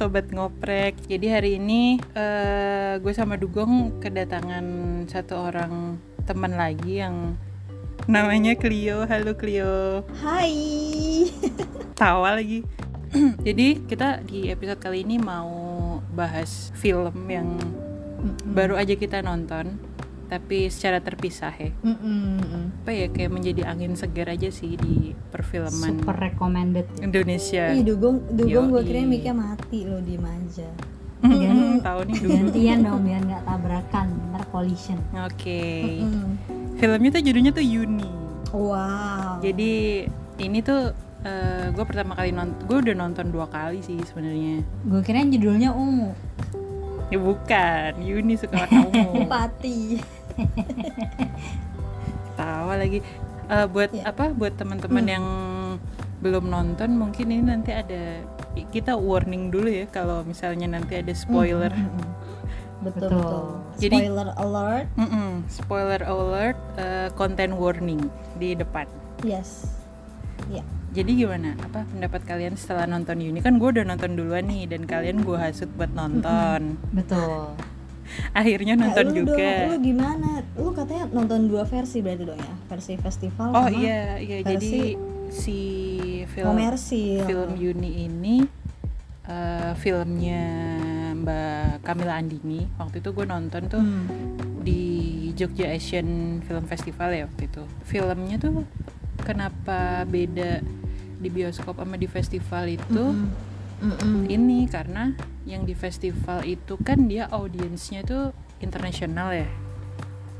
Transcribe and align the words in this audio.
sobat 0.00 0.32
ngoprek. 0.32 0.96
Jadi 1.12 1.26
hari 1.28 1.50
ini 1.60 2.00
eh, 2.16 2.96
gue 2.96 3.12
sama 3.12 3.36
Dugong 3.36 4.00
kedatangan 4.00 4.64
satu 5.04 5.52
orang 5.52 6.00
teman 6.24 6.56
lagi 6.56 7.04
yang 7.04 7.36
namanya 8.08 8.56
Clio. 8.56 9.04
Halo 9.04 9.36
Clio. 9.36 10.00
Hai. 10.24 10.56
Tawa 12.00 12.40
lagi. 12.40 12.64
Jadi 13.46 13.84
kita 13.84 14.24
di 14.24 14.48
episode 14.48 14.80
kali 14.80 15.04
ini 15.04 15.20
mau 15.20 16.00
bahas 16.16 16.72
film 16.80 17.28
yang 17.28 17.60
baru 18.56 18.80
aja 18.80 18.96
kita 18.96 19.20
nonton 19.20 19.76
tapi 20.30 20.70
secara 20.70 21.02
terpisah 21.02 21.50
ya. 21.50 21.74
Mm-mm. 21.82 22.70
Apa 22.86 22.90
ya 22.94 23.06
kayak 23.10 23.34
menjadi 23.34 23.66
angin 23.66 23.98
segar 23.98 24.30
aja 24.30 24.46
sih 24.54 24.78
di 24.78 25.10
perfilman 25.34 25.98
super 25.98 26.14
recommended 26.14 26.86
ya. 26.94 27.02
Indonesia. 27.02 27.64
Ih, 27.74 27.82
dugong, 27.82 28.30
dugong 28.30 28.70
gue 28.70 28.82
kira 28.86 29.02
miknya 29.02 29.34
mati 29.34 29.90
loh 29.90 29.98
di 29.98 30.14
aja. 30.14 30.70
Hmm, 31.20 31.84
tahu 31.84 32.00
nih 32.08 32.16
dulu. 32.16 32.32
gantian 32.32 32.78
dong 32.80 33.04
biar 33.04 33.20
nggak 33.28 33.44
tabrakan 33.44 34.06
ntar 34.32 34.42
collision 34.48 34.96
Oke. 35.28 36.00
Mm. 36.00 36.32
Filmnya 36.80 37.10
tuh 37.12 37.22
judulnya 37.26 37.52
tuh 37.52 37.66
Yuni. 37.66 38.08
Wow. 38.56 39.42
Jadi 39.44 40.06
ini 40.40 40.58
tuh 40.64 40.94
gue 41.76 41.84
pertama 41.84 42.16
kali 42.16 42.32
nonton, 42.32 42.64
gue 42.64 42.78
udah 42.80 42.96
nonton 42.96 43.28
dua 43.28 43.44
kali 43.52 43.84
sih 43.84 44.00
sebenarnya. 44.08 44.64
gue 44.88 45.00
kira 45.04 45.20
judulnya 45.20 45.76
ungu 45.76 46.16
Ya 47.10 47.18
bukan, 47.18 47.90
Yuni 48.06 48.38
suka 48.38 48.64
warna 48.64 48.86
ungu. 48.86 49.26
Pati. 49.34 49.98
Tawa 52.38 52.74
lagi. 52.76 53.00
Eh, 53.50 53.66
buat 53.66 53.90
Ya. 53.90 54.08
apa? 54.08 54.30
Buat 54.30 54.54
teman-teman 54.56 55.02
Hmm. 55.02 55.12
yang 55.12 55.26
belum 56.20 56.46
nonton, 56.46 56.94
mungkin 56.94 57.26
ini 57.28 57.42
nanti 57.42 57.72
ada 57.72 58.22
kita 58.70 58.92
warning 58.92 59.48
dulu 59.48 59.66
ya 59.66 59.86
kalau 59.86 60.20
misalnya 60.22 60.68
nanti 60.70 61.00
ada 61.00 61.10
spoiler. 61.10 61.72
Mm-mm. 61.72 62.06
Betul, 62.80 63.08
Betul. 63.08 63.18
betul. 63.18 63.44
Jadi- 63.78 63.98
Spoiler 64.00 64.28
alert. 64.34 64.86
Mm-mm, 64.96 65.30
spoiler 65.46 66.02
alert, 66.02 66.58
eh, 66.76 67.08
content 67.14 67.52
warning 67.54 68.00
di 68.36 68.52
depan. 68.54 68.88
Yes. 69.20 69.68
Ya. 70.48 70.64
Jadi 70.90 71.22
gimana? 71.22 71.54
Apa 71.60 71.86
pendapat 71.86 72.24
kalian 72.24 72.56
setelah 72.56 72.82
nonton 72.84 73.20
Yuni? 73.20 73.38
Kan 73.38 73.62
gue 73.62 73.70
udah 73.70 73.86
nonton 73.86 74.12
duluan 74.12 74.42
nih 74.44 74.66
dan 74.66 74.82
kalian 74.84 75.22
gue 75.22 75.36
hasut 75.36 75.70
buat 75.72 75.92
nonton. 75.92 76.80
betul 76.90 77.54
Akhirnya 78.32 78.74
nonton 78.74 79.06
lu 79.06 79.14
juga. 79.22 79.36
Dong, 79.36 79.68
lu 79.68 79.76
gimana? 79.80 80.28
Lu 80.54 80.70
katanya 80.70 81.04
nonton 81.08 81.46
dua 81.46 81.64
versi 81.64 81.98
berarti 82.00 82.24
dong 82.24 82.38
ya? 82.38 82.54
Versi 82.66 82.92
festival 82.96 83.48
Oh 83.50 83.66
sama 83.66 83.76
iya, 83.76 84.16
iya. 84.16 84.38
Jadi 84.40 84.70
versi 84.70 84.82
si 85.30 85.60
film 86.26 86.54
komersil. 86.54 87.22
film 87.22 87.50
Yuni 87.54 87.90
ini 88.04 88.36
eh, 89.24 89.72
filmnya 89.74 90.44
Mbak 91.12 91.82
Kamila 91.82 92.14
Andini. 92.16 92.66
Waktu 92.76 92.98
itu 92.98 93.10
gue 93.10 93.24
nonton 93.24 93.62
tuh 93.66 93.78
Hmm. 93.78 94.06
di 94.60 94.82
Jogja 95.32 95.70
Asian 95.70 96.40
Film 96.42 96.64
Festival 96.64 97.10
ya 97.10 97.24
waktu 97.24 97.46
itu. 97.46 97.62
Filmnya 97.82 98.36
tuh 98.36 98.66
kenapa 99.20 100.02
beda 100.04 100.60
di 101.16 101.28
bioskop 101.28 101.76
sama 101.76 101.94
di 101.94 102.04
festival 102.04 102.64
itu? 102.66 103.04
Mm-mm. 103.06 103.49
Mm-mm. 103.80 104.28
Ini 104.28 104.68
karena 104.68 105.16
yang 105.48 105.64
di 105.64 105.72
festival 105.72 106.44
itu 106.44 106.76
kan 106.80 107.08
dia 107.08 107.26
audiensnya 107.32 108.04
tuh 108.04 108.36
internasional 108.60 109.32
ya. 109.32 109.48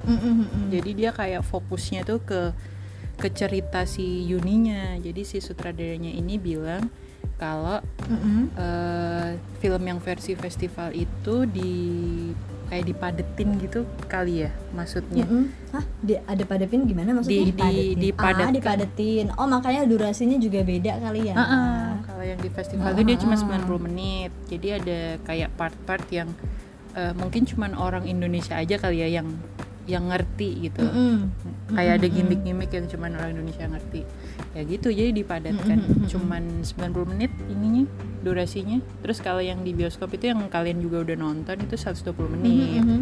Mm-mm. 0.05 0.69
Jadi 0.72 0.91
dia 0.96 1.10
kayak 1.12 1.44
fokusnya 1.44 2.05
tuh 2.05 2.20
ke 2.20 2.52
ke 3.20 3.28
cerita 3.33 3.84
si 3.84 4.28
Yuninya. 4.28 4.96
Jadi 5.00 5.24
si 5.24 5.41
sutradaranya 5.41 6.12
ini 6.12 6.36
bilang 6.36 6.88
kalau 7.41 7.80
Mm-mm. 8.08 8.52
eh, 8.56 9.30
film 9.61 9.83
yang 9.88 10.00
versi 10.00 10.36
festival 10.36 10.92
itu 10.92 11.48
di 11.48 11.72
kayak 12.70 12.86
dipadetin 12.86 13.58
gitu 13.58 13.83
kali 14.06 14.46
ya 14.46 14.55
maksudnya. 14.77 15.27
Mm-mm. 15.27 15.45
Hah? 15.74 15.84
Di, 15.98 16.14
ada 16.23 16.45
padepin 16.46 16.86
gimana 16.86 17.11
Di 17.11 17.17
maksudnya? 17.18 17.45
di 17.50 17.98
dipadatkan. 17.98 18.52
Ah, 18.52 18.55
dipadetin. 18.55 19.27
Oh, 19.34 19.48
makanya 19.50 19.83
durasinya 19.90 20.39
juga 20.39 20.62
beda 20.62 21.02
kali 21.02 21.33
ya. 21.33 21.34
Ah, 21.34 21.42
ah. 21.42 21.55
Kalau 21.58 21.89
yang 22.30 22.41
di 22.41 22.51
festival 22.51 22.95
itu 22.95 23.02
dia 23.07 23.17
cuma 23.18 23.35
Ah. 23.35 23.61
90 23.61 23.86
menit. 23.91 24.30
Jadi 24.46 24.68
ada 24.70 24.98
kayak 25.27 25.51
part-part 25.58 26.07
yang 26.14 26.30
eh, 26.95 27.14
mungkin 27.14 27.46
cuman 27.46 27.79
orang 27.79 28.07
Indonesia 28.07 28.58
aja 28.58 28.79
kali 28.79 29.02
ya 29.02 29.08
yang 29.23 29.29
yang 29.91 30.07
ngerti 30.07 30.70
gitu. 30.70 30.86
Mm-mm. 30.86 31.35
Kayak 31.74 32.02
ada 32.02 32.07
gimmick-gimmick 32.07 32.70
yang 32.70 32.86
cuman 32.86 33.11
orang 33.18 33.30
Indonesia 33.35 33.67
ngerti. 33.67 34.07
Ya 34.55 34.63
gitu, 34.67 34.89
jadi 34.91 35.11
dipadatkan 35.11 35.79
Mm-mm. 35.83 36.07
cuman 36.07 36.63
90 36.63 37.11
menit 37.11 37.33
ininya 37.51 37.85
durasinya. 38.23 38.79
Terus 39.02 39.18
kalau 39.18 39.42
yang 39.42 39.67
di 39.67 39.74
bioskop 39.74 40.14
itu 40.14 40.30
yang 40.30 40.47
kalian 40.47 40.79
juga 40.79 41.02
udah 41.02 41.17
nonton 41.18 41.57
itu 41.67 41.74
120 41.74 42.35
menit. 42.39 42.83
Mm-mm. 42.86 43.01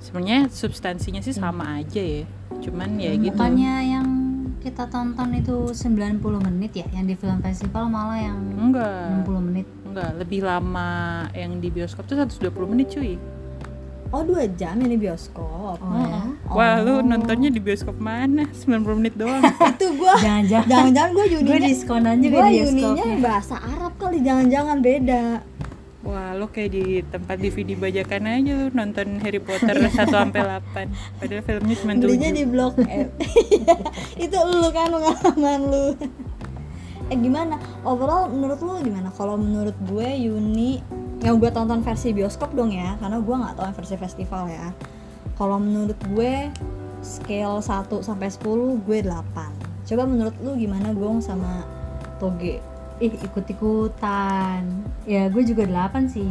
Sebenarnya 0.00 0.48
substansinya 0.48 1.20
sih 1.20 1.36
sama 1.36 1.78
aja 1.80 2.00
ya. 2.00 2.24
Cuman 2.62 2.96
ya 2.96 3.12
gitu. 3.12 3.36
bukannya 3.36 3.74
yang 3.92 4.06
kita 4.62 4.86
tonton 4.86 5.34
itu 5.34 5.74
90 5.74 6.22
menit 6.40 6.72
ya 6.72 6.86
yang 6.94 7.04
di 7.04 7.14
film 7.14 7.42
festival 7.42 7.90
malah 7.90 8.16
yang 8.16 8.38
Enggak. 8.54 9.26
60 9.26 9.42
menit 9.42 9.66
Enggak, 9.82 10.10
lebih 10.16 10.40
lama 10.40 10.90
yang 11.34 11.58
di 11.58 11.68
bioskop 11.68 12.06
tuh 12.06 12.16
120 12.16 12.48
menit 12.64 12.88
cuy. 12.88 13.18
Oh, 14.08 14.20
dua 14.20 14.44
jam 14.46 14.76
ini 14.78 14.96
bioskop. 14.96 15.80
Oh, 15.80 15.96
ya? 16.04 16.20
Wah, 16.46 16.74
lu 16.78 16.92
Oh. 16.92 17.00
nontonnya 17.00 17.48
di 17.48 17.56
bioskop 17.56 17.96
mana? 17.96 18.44
90 18.52 18.92
menit 18.94 19.16
doang. 19.16 19.40
Itu 19.72 19.96
gua 19.96 20.16
jangan-jangan 20.16 20.68
jangan-jangan 20.68 21.10
gua 21.10 21.24
gue 21.24 21.32
Yuni 21.34 21.56
diskonan 21.64 22.16
juga 22.20 22.36
gua 22.36 22.46
di 22.46 22.56
Yuninya 22.60 22.92
bioskopnya 22.92 23.16
bahasa 23.20 23.54
Arab 23.58 23.92
kali 23.96 24.18
jangan-jangan 24.20 24.78
beda. 24.80 25.22
Wah, 26.02 26.34
lu 26.34 26.50
kayak 26.50 26.70
di 26.74 26.98
tempat 27.06 27.38
DVD 27.38 27.78
bajakan 27.78 28.26
aja 28.26 28.52
lu 28.58 28.74
nonton 28.74 29.22
Harry 29.22 29.38
Potter 29.38 29.78
1 29.86 29.94
sampai 30.10 30.42
8. 30.42 31.22
Padahal 31.22 31.42
filmnya 31.46 31.74
cuma 31.78 31.92
7. 31.94 32.02
Belinya 32.02 32.30
di 32.34 32.42
Blok 32.42 32.74
M. 32.82 33.06
Itu 34.26 34.36
lu 34.42 34.68
kan 34.74 34.90
pengalaman 34.90 35.60
lu. 35.70 35.86
eh 37.06 37.18
gimana? 37.18 37.54
Overall 37.86 38.26
menurut 38.34 38.58
lu 38.58 38.82
gimana? 38.82 39.14
Kalau 39.14 39.38
menurut 39.38 39.78
gue 39.86 40.08
Yuni 40.26 40.82
yang 41.22 41.38
gue 41.38 41.54
tonton 41.54 41.86
versi 41.86 42.10
bioskop 42.10 42.50
dong 42.50 42.74
ya, 42.74 42.98
karena 42.98 43.22
gue 43.22 43.34
nggak 43.38 43.54
tahu 43.54 43.70
versi 43.78 43.94
festival 43.94 44.50
ya. 44.50 44.74
Kalau 45.38 45.62
menurut 45.62 45.98
gue 46.10 46.50
scale 46.98 47.62
1 47.62 47.86
sampai 48.02 48.26
10 48.26 48.42
gue 48.82 48.98
8. 49.06 49.86
Coba 49.86 50.02
menurut 50.02 50.34
lu 50.42 50.58
gimana 50.58 50.90
Gong 50.90 51.22
sama 51.22 51.62
Toge? 52.18 52.58
Ih 53.02 53.12
ikut-ikutan 53.18 54.62
ya 55.04 55.26
gue 55.26 55.42
juga 55.42 55.66
8 55.66 56.06
sih 56.06 56.30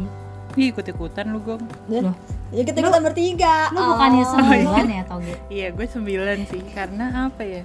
Ih, 0.51 0.75
ikut-ikutan 0.75 1.31
lu, 1.31 1.39
Gong. 1.39 1.63
Loh. 1.87 2.11
Ya 2.51 2.67
kita 2.67 2.83
ikutan 2.83 2.99
bertiga. 2.99 3.71
lu 3.71 3.95
bukannya 3.95 4.19
Oh. 4.19 4.31
sembilan 4.35 4.83
ya 4.85 5.03
Toge 5.07 5.35
Iya, 5.47 5.67
gue 5.71 5.85
9 5.87 6.43
sih. 6.43 6.59
Karena 6.75 7.31
apa 7.31 7.39
ya? 7.39 7.63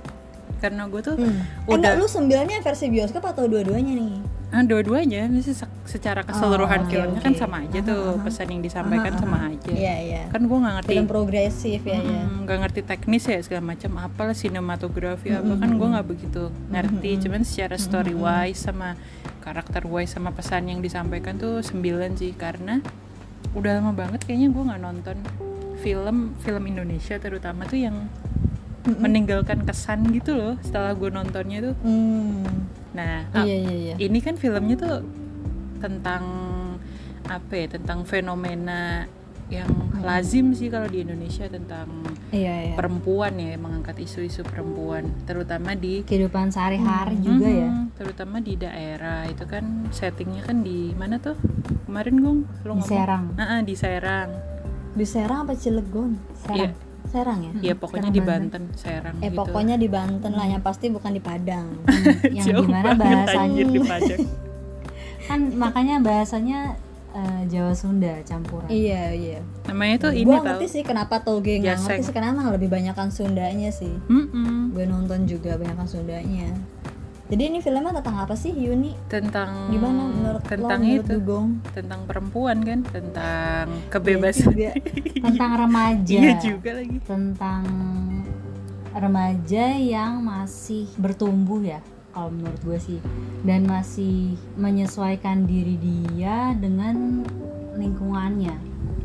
Karena 0.66 0.82
gue 0.84 0.99
tuh 1.00 1.15
Hmm. 1.15 1.31
Eh, 1.31 1.71
udah 1.71 1.94
enggak, 1.94 1.94
lu 1.97 2.06
sembilannya 2.09 2.59
versi 2.60 2.87
bioskop 2.88 3.22
atau 3.22 3.47
dua-duanya 3.47 3.94
nih? 3.94 4.12
ah, 4.49 4.62
dua-duanya 4.62 5.27
ini 5.27 5.43
se- 5.43 5.54
secara 5.84 6.22
keseluruhan 6.22 6.81
Oh, 6.81 6.87
oke, 6.87 6.93
filmnya 6.93 7.21
kan 7.21 7.32
oke. 7.32 7.41
sama 7.41 7.56
aja 7.60 7.78
tuh. 7.82 8.15
Aha. 8.15 8.22
Pesan 8.22 8.47
yang 8.49 8.62
disampaikan 8.62 9.12
Aha, 9.12 9.21
sama 9.21 9.38
aja. 9.44 9.69
Iya, 9.69 9.94
iya. 10.00 10.22
Kan 10.28 10.43
gue 10.43 10.55
nggak 10.56 10.75
ngerti 10.76 10.93
Film 10.93 11.06
progresif 11.06 11.81
ya, 11.82 11.99
ya. 11.99 12.22
Mm, 12.25 12.43
nggak 12.43 12.59
ngerti 12.60 12.81
teknis 12.84 13.25
ya 13.25 13.38
segala 13.38 13.62
macam 13.69 13.91
apalah 13.99 14.34
sinematografi 14.34 15.28
apa 15.31 15.44
Mm-mm. 15.44 15.59
kan 15.59 15.71
gue 15.72 15.88
nggak 15.88 16.06
begitu 16.06 16.43
ngerti 16.69 17.09
Mm-mm. 17.10 17.22
cuman 17.22 17.43
secara 17.43 17.76
story 17.76 18.15
wise 18.15 18.60
sama 18.60 18.94
karakter 19.41 19.82
wise 19.84 20.10
sama 20.10 20.31
pesan 20.31 20.66
yang 20.69 20.78
disampaikan 20.78 21.34
tuh 21.34 21.59
9 21.60 21.76
sih 22.15 22.32
karena 22.32 22.78
udah 23.53 23.72
lama 23.76 23.93
banget 23.93 24.22
kayaknya 24.22 24.49
gue 24.49 24.62
nggak 24.65 24.81
nonton 24.81 25.16
film 25.76 26.16
film 26.38 26.62
Indonesia 26.65 27.15
terutama 27.16 27.62
tuh 27.62 27.78
yang 27.78 28.09
Mm-mm. 28.86 28.98
meninggalkan 28.98 29.62
kesan 29.62 30.06
gitu 30.10 30.32
loh 30.32 30.54
setelah 30.60 30.92
gue 30.92 31.10
nontonnya 31.10 31.58
tuh 31.60 31.74
Hmm. 31.80 32.46
nah 32.93 33.26
ah, 33.31 33.43
Iya, 33.43 33.56
iya, 33.61 33.75
iya. 33.75 33.94
ini 33.99 34.19
kan 34.19 34.34
filmnya 34.34 34.76
tuh 34.76 34.96
tentang 35.76 36.22
apa 37.26 37.52
ya 37.52 37.66
tentang 37.69 38.02
fenomena 38.02 39.05
yang 39.46 39.70
lazim 40.00 40.50
sih 40.50 40.66
kalau 40.66 40.87
di 40.87 41.02
Indonesia 41.02 41.46
tentang 41.46 42.02
Iya, 42.28 42.55
iya. 42.64 42.75
perempuan 42.75 43.34
ya 43.34 43.55
mengangkat 43.55 43.99
isu-isu 44.00 44.43
perempuan 44.43 45.06
terutama 45.22 45.75
di 45.75 46.02
kehidupan 46.02 46.50
sehari-hari 46.50 47.14
juga 47.20 47.46
ya 47.46 47.70
Mhm, 47.70 47.94
terutama 47.94 48.38
di 48.38 48.55
daerah 48.56 49.22
itu 49.25 49.44
kan 49.44 49.87
settingnya 49.90 50.43
kan 50.43 50.62
di 50.62 50.90
mana 50.93 51.19
tuh 51.19 51.38
kemarin 51.84 52.19
gung 52.19 52.40
lu 52.43 52.46
di 52.64 52.66
ngomong 52.72 52.82
Serang 52.84 53.25
Ah, 53.37 53.58
ah, 53.58 53.61
di 53.61 53.75
Serang 53.75 54.31
Di 54.93 55.05
Serang 55.05 55.44
apa 55.44 55.55
Cilegon? 55.55 56.19
Iya. 56.50 56.72
Serang 56.72 56.72
Serang 57.11 57.41
ya? 57.43 57.53
ya 57.73 57.75
pokoknya 57.75 58.11
Serang 58.11 58.17
di 58.17 58.23
Banten. 58.23 58.50
Banten 58.50 58.64
Serang 58.79 59.14
Eh 59.23 59.31
gitu 59.31 59.38
pokoknya 59.38 59.76
di 59.79 59.88
Banten 59.88 60.32
lah, 60.35 60.47
yang 60.47 60.62
pasti 60.62 60.87
bukan 60.91 61.11
di 61.14 61.23
Padang. 61.23 61.67
yang 62.37 62.47
Jauh 62.47 62.67
di 62.67 62.73
mana 62.73 62.93
banget, 62.94 63.00
bahasanya 63.03 63.62
di 63.67 63.81
Padang. 63.82 64.25
kan 65.26 65.41
makanya 65.58 65.97
bahasanya 65.99 66.58
eh, 67.11 67.43
Jawa 67.50 67.75
Sunda 67.75 68.23
campuran 68.23 68.70
iya, 68.70 69.11
iya. 69.11 69.43
namanya 69.67 70.06
tuh 70.06 70.12
ini 70.14 70.23
Gua 70.23 70.38
tau 70.38 70.55
ngerti 70.55 70.67
sih 70.70 70.82
kenapa 70.87 71.19
Toge 71.19 71.58
nggak 71.58 71.82
ngerti 71.82 72.03
sih 72.06 72.12
karena 72.14 72.31
emang 72.31 72.55
lebih 72.55 72.70
banyakan 72.70 73.11
Sundanya 73.11 73.75
sih. 73.75 73.91
Mm-mm. 74.06 74.70
Gue 74.70 74.87
nonton 74.87 75.26
juga 75.26 75.59
banyakan 75.59 75.88
Sundanya. 75.88 76.55
Jadi 77.26 77.43
ini 77.50 77.58
filmnya 77.58 77.90
tentang 77.90 78.23
apa 78.23 78.38
sih 78.38 78.55
Yuni? 78.55 78.94
tentang 79.11 79.67
Gimana 79.75 80.06
menurut 80.14 80.46
tentang 80.46 80.78
lo, 80.78 80.87
menurut 80.87 81.02
itu? 81.02 81.14
Dugong? 81.19 81.46
tentang 81.75 82.00
perempuan 82.06 82.62
kan? 82.62 82.81
Tentang 82.87 83.67
Iya 83.67 83.90
kebebasan. 83.90 84.55
juga. 84.55 84.70
tentang 85.26 85.52
remaja. 85.58 86.19
Iya 86.23 86.32
juga 86.38 86.70
lagi. 86.78 86.96
Tentang 87.02 87.62
remaja 88.94 89.64
yang 89.75 90.23
masih 90.23 90.87
bertumbuh 90.96 91.67
ya 91.67 91.82
kalau 92.14 92.31
menurut 92.31 92.61
gue 92.62 92.78
sih. 92.78 92.99
Dan 93.43 93.67
masih 93.67 94.38
menyesuaikan 94.55 95.50
diri 95.50 95.82
dia 95.82 96.55
dengan 96.55 97.26
lingkungannya. 97.75 98.55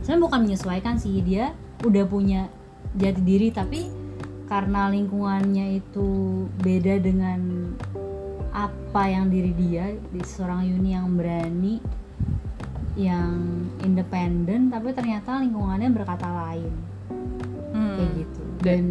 Sebenarnya 0.05 0.21
bukan 0.21 0.39
menyesuaikan 0.45 0.95
sih 1.01 1.25
dia 1.25 1.57
udah 1.81 2.05
punya 2.05 2.45
jati 2.93 3.21
diri 3.25 3.49
tapi 3.49 3.89
karena 4.45 4.91
lingkungannya 4.91 5.79
itu 5.79 6.07
beda 6.59 6.99
dengan 6.99 7.71
apa 8.51 9.03
yang 9.05 9.27
diri 9.27 9.51
dia 9.51 9.85
di 10.05 10.21
seorang 10.21 10.63
Yuni 10.63 10.91
yang 10.91 11.07
berani 11.11 11.79
yang 12.93 13.31
independen 13.79 14.67
tapi 14.67 14.91
ternyata 14.91 15.39
lingkungannya 15.39 15.89
berkata 15.89 16.27
lain 16.27 16.73
Hmm. 17.71 17.95
kayak 17.95 18.11
gitu 18.17 18.41
dan 18.59 18.83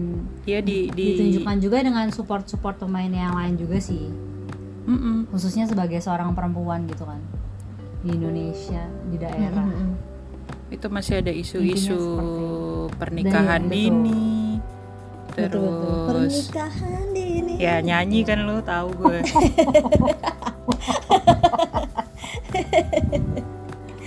Iya 0.42 0.64
di 0.64 0.88
di 0.88 1.04
ditunjukkan 1.12 1.56
juga 1.60 1.76
dengan 1.78 2.08
support 2.08 2.48
support 2.48 2.80
pemain 2.80 3.06
yang 3.06 3.36
lain 3.36 3.54
juga 3.54 3.76
sih 3.76 4.08
Mm-mm. 4.82 5.28
khususnya 5.28 5.68
sebagai 5.68 6.00
seorang 6.00 6.32
perempuan 6.32 6.88
gitu 6.88 7.04
kan 7.04 7.20
di 8.00 8.16
Indonesia 8.16 8.80
di 9.06 9.20
daerah 9.20 9.52
Mm-mm. 9.62 9.92
itu 10.72 10.86
masih 10.88 11.20
ada 11.20 11.28
isu-isu 11.28 12.00
pernikahan 12.96 13.62
Dan- 13.62 13.68
betul. 13.68 13.76
dini 13.76 14.32
Betul, 15.30 15.62
betul. 15.62 15.94
terus 16.08 16.34
Pernikahan. 16.48 17.06
Ya 17.60 17.74
nyanyi 17.78 18.24
kan 18.24 18.40
lo 18.40 18.58
tahu 18.60 18.88
gue 18.96 19.18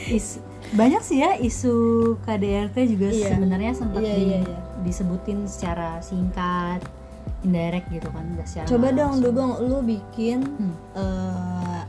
Is- 0.10 0.42
banyak 0.74 1.02
sih 1.02 1.22
ya 1.22 1.38
isu 1.38 1.76
KDRT 2.20 2.76
juga 2.90 3.08
Iya. 3.08 3.30
sebenarnya 3.32 3.72
sempat 3.74 4.02
Iya, 4.02 4.10
di- 4.12 4.26
iya, 4.26 4.40
iya. 4.42 4.58
disebutin 4.82 5.46
secara 5.46 6.02
singkat 6.02 6.82
indirect 7.42 7.88
gitu 7.90 8.10
kan 8.10 8.26
secara 8.42 8.66
Coba 8.66 8.88
dong. 8.90 9.22
Dugong 9.22 9.52
lu 9.62 9.80
bikin 9.80 10.42
Hmm. 10.42 10.74
eh, 10.98 11.82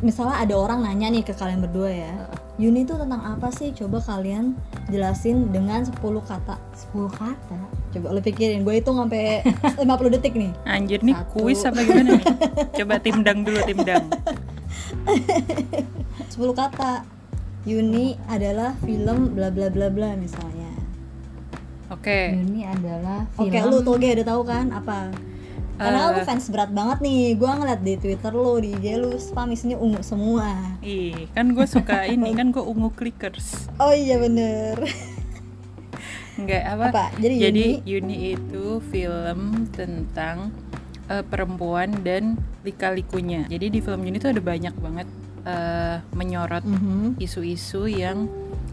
misalnya 0.00 0.40
ada 0.40 0.54
orang 0.54 0.80
nanya 0.80 1.12
nih 1.12 1.22
ke 1.22 1.32
kalian 1.32 1.60
berdua 1.60 1.90
ya. 1.92 2.14
Yuni 2.54 2.82
itu 2.82 2.94
tentang 2.94 3.18
apa 3.18 3.50
sih? 3.50 3.70
Coba 3.70 3.98
kalian 3.98 4.54
jelasin 4.86 5.50
dengan 5.50 5.82
10 5.82 5.90
kata. 6.20 6.54
10 6.88 7.10
kata 7.10 7.58
Coba 7.90 8.06
lu 8.10 8.20
pikirin, 8.20 8.62
gue 8.62 8.74
hitung 8.74 8.94
sampai 8.96 9.42
50 9.82 9.86
detik 10.12 10.34
nih. 10.34 10.54
anjir 10.64 10.98
nih 11.00 11.14
Satu. 11.14 11.34
kuis 11.36 11.62
apa 11.62 11.80
gimana 11.80 12.14
nih 12.14 12.26
coba 12.72 12.94
timdang 12.98 13.42
dulu 13.42 13.58
timdang 13.64 14.04
10 16.30 16.38
kata. 16.52 17.02
Yuni 17.64 18.20
adalah 18.26 18.76
film 18.78 19.32
bla 19.32 19.48
bla 19.48 19.66
bla 19.68 19.88
bla 19.88 20.12
misalnya. 20.14 20.68
oke 21.86 22.20
ini 22.34 22.62
adalah 22.62 23.24
film 23.32 23.48
Oke, 23.48 23.58
lu 23.62 23.78
Toge 23.80 24.08
udah 24.12 24.26
tahu 24.26 24.42
kan 24.42 24.66
apa? 24.68 25.08
Karena 25.74 26.08
lu 26.08 26.18
Eh. 26.18 26.24
fans 26.24 26.46
berat 26.46 26.70
banget 26.70 26.98
nih. 27.00 27.34
Gua 27.34 27.54
ngeliat 27.54 27.80
di 27.80 27.94
Twitter 27.96 28.30
lu, 28.30 28.56
di 28.56 28.72
IG 28.72 28.86
lu 28.94 29.10
spam 29.16 29.50
isinya 29.50 29.74
ungu 29.76 30.00
semua. 30.00 30.78
Ih, 30.80 31.26
kan 31.30 31.50
gue 31.50 31.66
suka 31.66 32.06
ini 32.06 32.30
kan 32.32 32.48
gue 32.48 32.62
ungu 32.62 32.90
clickers 32.90 33.66
Oh 33.76 33.90
iya 33.90 34.16
bener. 34.16 34.78
Enggak 36.34 36.62
apa? 36.68 36.84
Apa? 36.88 37.04
Jadi 37.16 37.34
Jadi 37.40 37.64
Yuni- 37.80 37.82
Yuni 37.84 38.16
itu 38.34 38.64
film 38.84 39.40
tentang 39.70 40.50
eh, 41.04 41.20
perempuan 41.20 42.00
dan 42.00 42.34
lika-likunya. 42.62 43.44
Jadi 43.44 43.68
di 43.68 43.78
film 43.78 44.02
Yuni 44.02 44.16
itu 44.16 44.26
ada 44.26 44.40
banyak 44.40 44.74
banget 44.74 45.08
eh, 45.44 46.00
menyorot 46.10 46.64
Mhm. 46.64 47.20
isu-isu 47.20 47.84
yang 47.84 48.24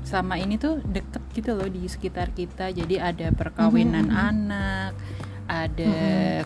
selama 0.02 0.40
ini 0.40 0.56
tuh 0.56 0.80
deket 0.82 1.20
gitu 1.34 1.52
loh 1.52 1.68
di 1.68 1.84
sekitar 1.84 2.32
kita. 2.32 2.72
Jadi 2.72 2.96
ada 2.96 3.28
perkawinan 3.30 4.08
Mhm, 4.08 4.16
mhm. 4.16 4.30
anak, 4.32 4.92
ada 5.52 5.96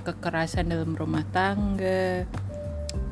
kekerasan 0.02 0.66
dalam 0.68 0.92
rumah 0.92 1.22
tangga, 1.30 2.26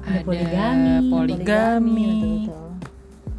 Ada 0.01 0.09
ada, 0.11 0.25
poligami, 0.25 0.93
poligami, 1.07 2.09
betul-betul. 2.11 2.69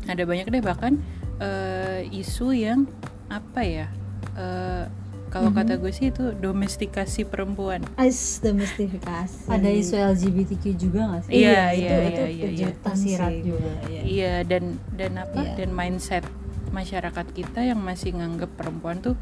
ada 0.06 0.22
banyak 0.24 0.46
deh 0.48 0.62
bahkan 0.62 0.92
eh, 1.36 2.06
isu 2.14 2.54
yang 2.54 2.86
apa 3.26 3.60
ya? 3.60 3.86
eh, 4.34 4.86
kalau 5.26 5.50
Mhm. 5.50 5.58
kata 5.58 5.72
gue 5.76 5.90
sih 5.90 6.08
itu 6.08 6.30
domestikasi 6.32 7.26
perempuan. 7.26 7.82
Ais 7.96 8.38
domestifikasi. 8.38 9.50
ada 9.50 9.66
isu 9.66 9.94
LGBTQ 9.96 10.64
juga 10.76 11.00
nggak 11.04 11.22
sih 11.24 11.32
Iya, 11.34 11.50
Iya, 11.50 11.58
iya, 11.74 11.96
itu, 12.04 12.22
iya, 12.22 12.26
itu 12.30 12.46
iya, 12.56 12.68
Tersirat 12.80 13.34
juga. 13.42 13.70
iya. 13.84 14.00
Iya 14.04 14.34
dan 14.46 14.64
dan 14.94 15.12
apa 15.18 15.40
Iya. 15.42 15.52
dan 15.56 15.70
mindset 15.70 16.22
masyarakat 16.70 17.26
kita 17.30 17.60
yang 17.62 17.78
masih 17.78 18.14
nganggep 18.14 18.50
perempuan 18.52 18.98
tuh 19.00 19.18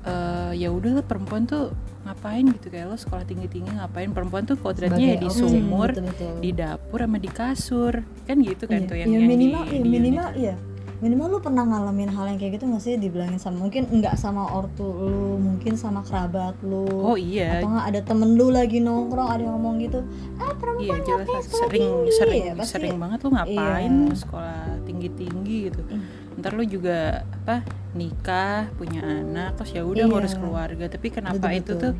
eh 0.00 0.52
ya 0.56 0.68
udah 0.68 0.90
lah 0.94 1.04
perempuan 1.04 1.44
tuh 1.44 1.74
ngapain 2.00 2.46
gitu 2.48 2.66
kayak 2.68 2.88
lo 2.88 2.96
sekolah 2.96 3.22
tinggi 3.22 3.46
tinggi 3.46 3.68
ngapain 3.70 4.08
perempuan 4.08 4.42
tuh 4.42 4.56
kodratnya 4.56 5.14
ya 5.14 5.16
di 5.18 5.28
sumur 5.28 5.92
betul, 5.92 6.08
betul. 6.08 6.34
di 6.40 6.50
dapur 6.52 6.98
sama 6.98 7.18
di 7.18 7.28
kasur 7.28 7.94
kan 8.24 8.36
gitu 8.38 8.64
kan 8.64 8.80
Iya. 8.80 8.88
tuh 8.88 8.96
yang 8.96 9.08
ya, 9.08 9.14
yang 9.14 9.28
minimal 9.28 9.62
di, 9.62 9.68
ya, 9.68 9.76
di 9.76 9.88
minimal 9.90 10.28
iya 10.34 10.54
minimal 10.98 11.26
lu 11.28 11.38
pernah 11.38 11.62
ngalamin 11.62 12.10
hal 12.10 12.26
yang 12.26 12.38
kayak 12.38 12.58
gitu 12.58 12.64
nggak 12.66 12.80
sih 12.80 12.94
dibilangin 12.96 13.38
sama 13.38 13.62
mungkin 13.62 13.86
nggak 13.88 14.16
sama 14.16 14.50
ortu 14.50 14.82
lu 14.82 15.38
mungkin 15.38 15.76
sama 15.76 16.02
kerabat 16.02 16.58
lu 16.60 16.90
oh 16.90 17.14
iya 17.14 17.60
atau 17.60 17.70
nggak 17.70 17.86
ada 17.86 18.00
temen 18.02 18.34
lu 18.34 18.50
lagi 18.50 18.78
nongkrong 18.80 19.28
ada 19.28 19.42
yang 19.44 19.54
ngomong 19.54 19.78
gitu 19.78 20.02
ah 20.38 20.48
iya 20.48 20.54
perempuan 20.56 20.98
jelas 21.04 21.26
lah. 21.28 21.42
sekolah 21.44 21.62
sering 21.62 21.82
tinggi?" 21.84 22.10
sering 22.10 22.42
Ya, 22.42 22.54
pasti- 22.56 22.72
sering 22.74 22.96
banget 22.96 23.18
lu 23.20 23.30
ngapain 23.30 23.92
Iya. 23.94 24.14
sekolah 24.16 24.58
tinggi 24.82 25.08
tinggi 25.12 25.56
gitu 25.68 25.80
Ih. 25.86 26.02
Ntar 26.38 26.54
lu 26.54 26.62
juga 26.62 26.98
apa 27.26 27.66
nikah 27.92 28.70
punya 28.72 29.02
anak 29.02 29.56
terus 29.56 29.70
ya 29.72 29.82
udah 29.82 29.98
Iya. 29.98 30.08
ngurus 30.08 30.34
keluarga 30.34 30.84
tapi 30.86 31.06
kenapa 31.08 31.46
itu 31.50 31.74
Betul-betul. 31.74 31.92
tuh 31.92 31.94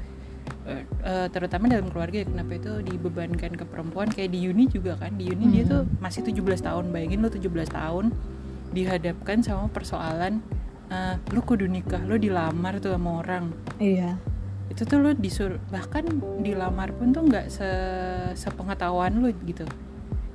eh, 1.02 1.26
terutama 1.29 1.64
dalam 1.67 1.88
keluarga 1.88 2.17
ya 2.19 2.26
kenapa 2.26 2.52
itu 2.55 2.73
dibebankan 2.82 3.52
ke 3.52 3.64
perempuan 3.64 4.06
kayak 4.06 4.31
di 4.31 4.46
uni 4.46 4.64
juga 4.67 4.96
kan 4.96 5.12
di 5.12 5.26
uni 5.26 5.50
dia 5.50 5.64
Mhm. 5.64 5.70
tuh 5.70 5.82
masih 5.99 6.20
17 6.23 6.61
tahun 6.61 6.88
bayangin 6.88 7.19
lu 7.19 7.29
17 7.29 7.69
tahun 7.69 8.12
dihadapkan 8.69 9.40
sama 9.40 9.67
persoalan 9.67 10.40
eh, 10.87 11.14
lu 11.29 11.40
kudu 11.40 11.64
nikah 11.64 12.00
lu 12.02 12.17
dilamar 12.17 12.79
tuh 12.79 12.93
sama 12.93 13.19
orang 13.19 13.52
iya 13.79 14.17
itu 14.69 14.85
tuh 14.85 14.99
lu 14.99 15.11
disuruh 15.14 15.56
bahkan 15.67 16.05
dilamar 16.38 16.93
pun 16.93 17.11
tuh 17.11 17.25
nggak 17.25 17.49
se 17.49 17.69
sepengetahuan 18.35 19.17
lu 19.17 19.32
gitu 19.43 19.64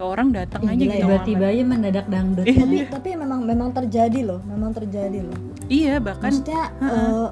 orang 0.04 0.36
datang 0.36 0.68
Ih, 0.68 0.76
aja 0.76 0.84
gila 0.84 0.94
gitu. 0.94 1.00
ya. 1.00 1.08
tiba-tiba 1.08 1.46
aja 1.50 1.64
mendadak 1.64 2.06
dangdut. 2.12 2.46
Eh, 2.46 2.56
tapi 2.56 2.78
tapi 2.92 3.10
memang 3.16 3.40
memang 3.48 3.70
terjadi 3.72 4.20
loh 4.28 4.42
memang 4.46 4.72
terjadi 4.76 5.20
loh. 5.24 5.38
Iya 5.72 5.98
bahkan 6.04 6.30
maksudnya 6.30 6.64
eh, 6.84 7.28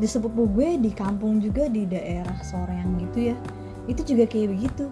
di 0.00 0.06
sepupu 0.08 0.50
gue 0.50 0.80
di 0.82 0.90
kampung 0.90 1.38
juga 1.38 1.70
di 1.70 1.86
daerah 1.86 2.34
Soreang 2.42 2.98
gitu 3.06 3.30
ya 3.30 3.36
itu 3.86 4.02
juga 4.02 4.24
kayak 4.26 4.48
begitu. 4.56 4.90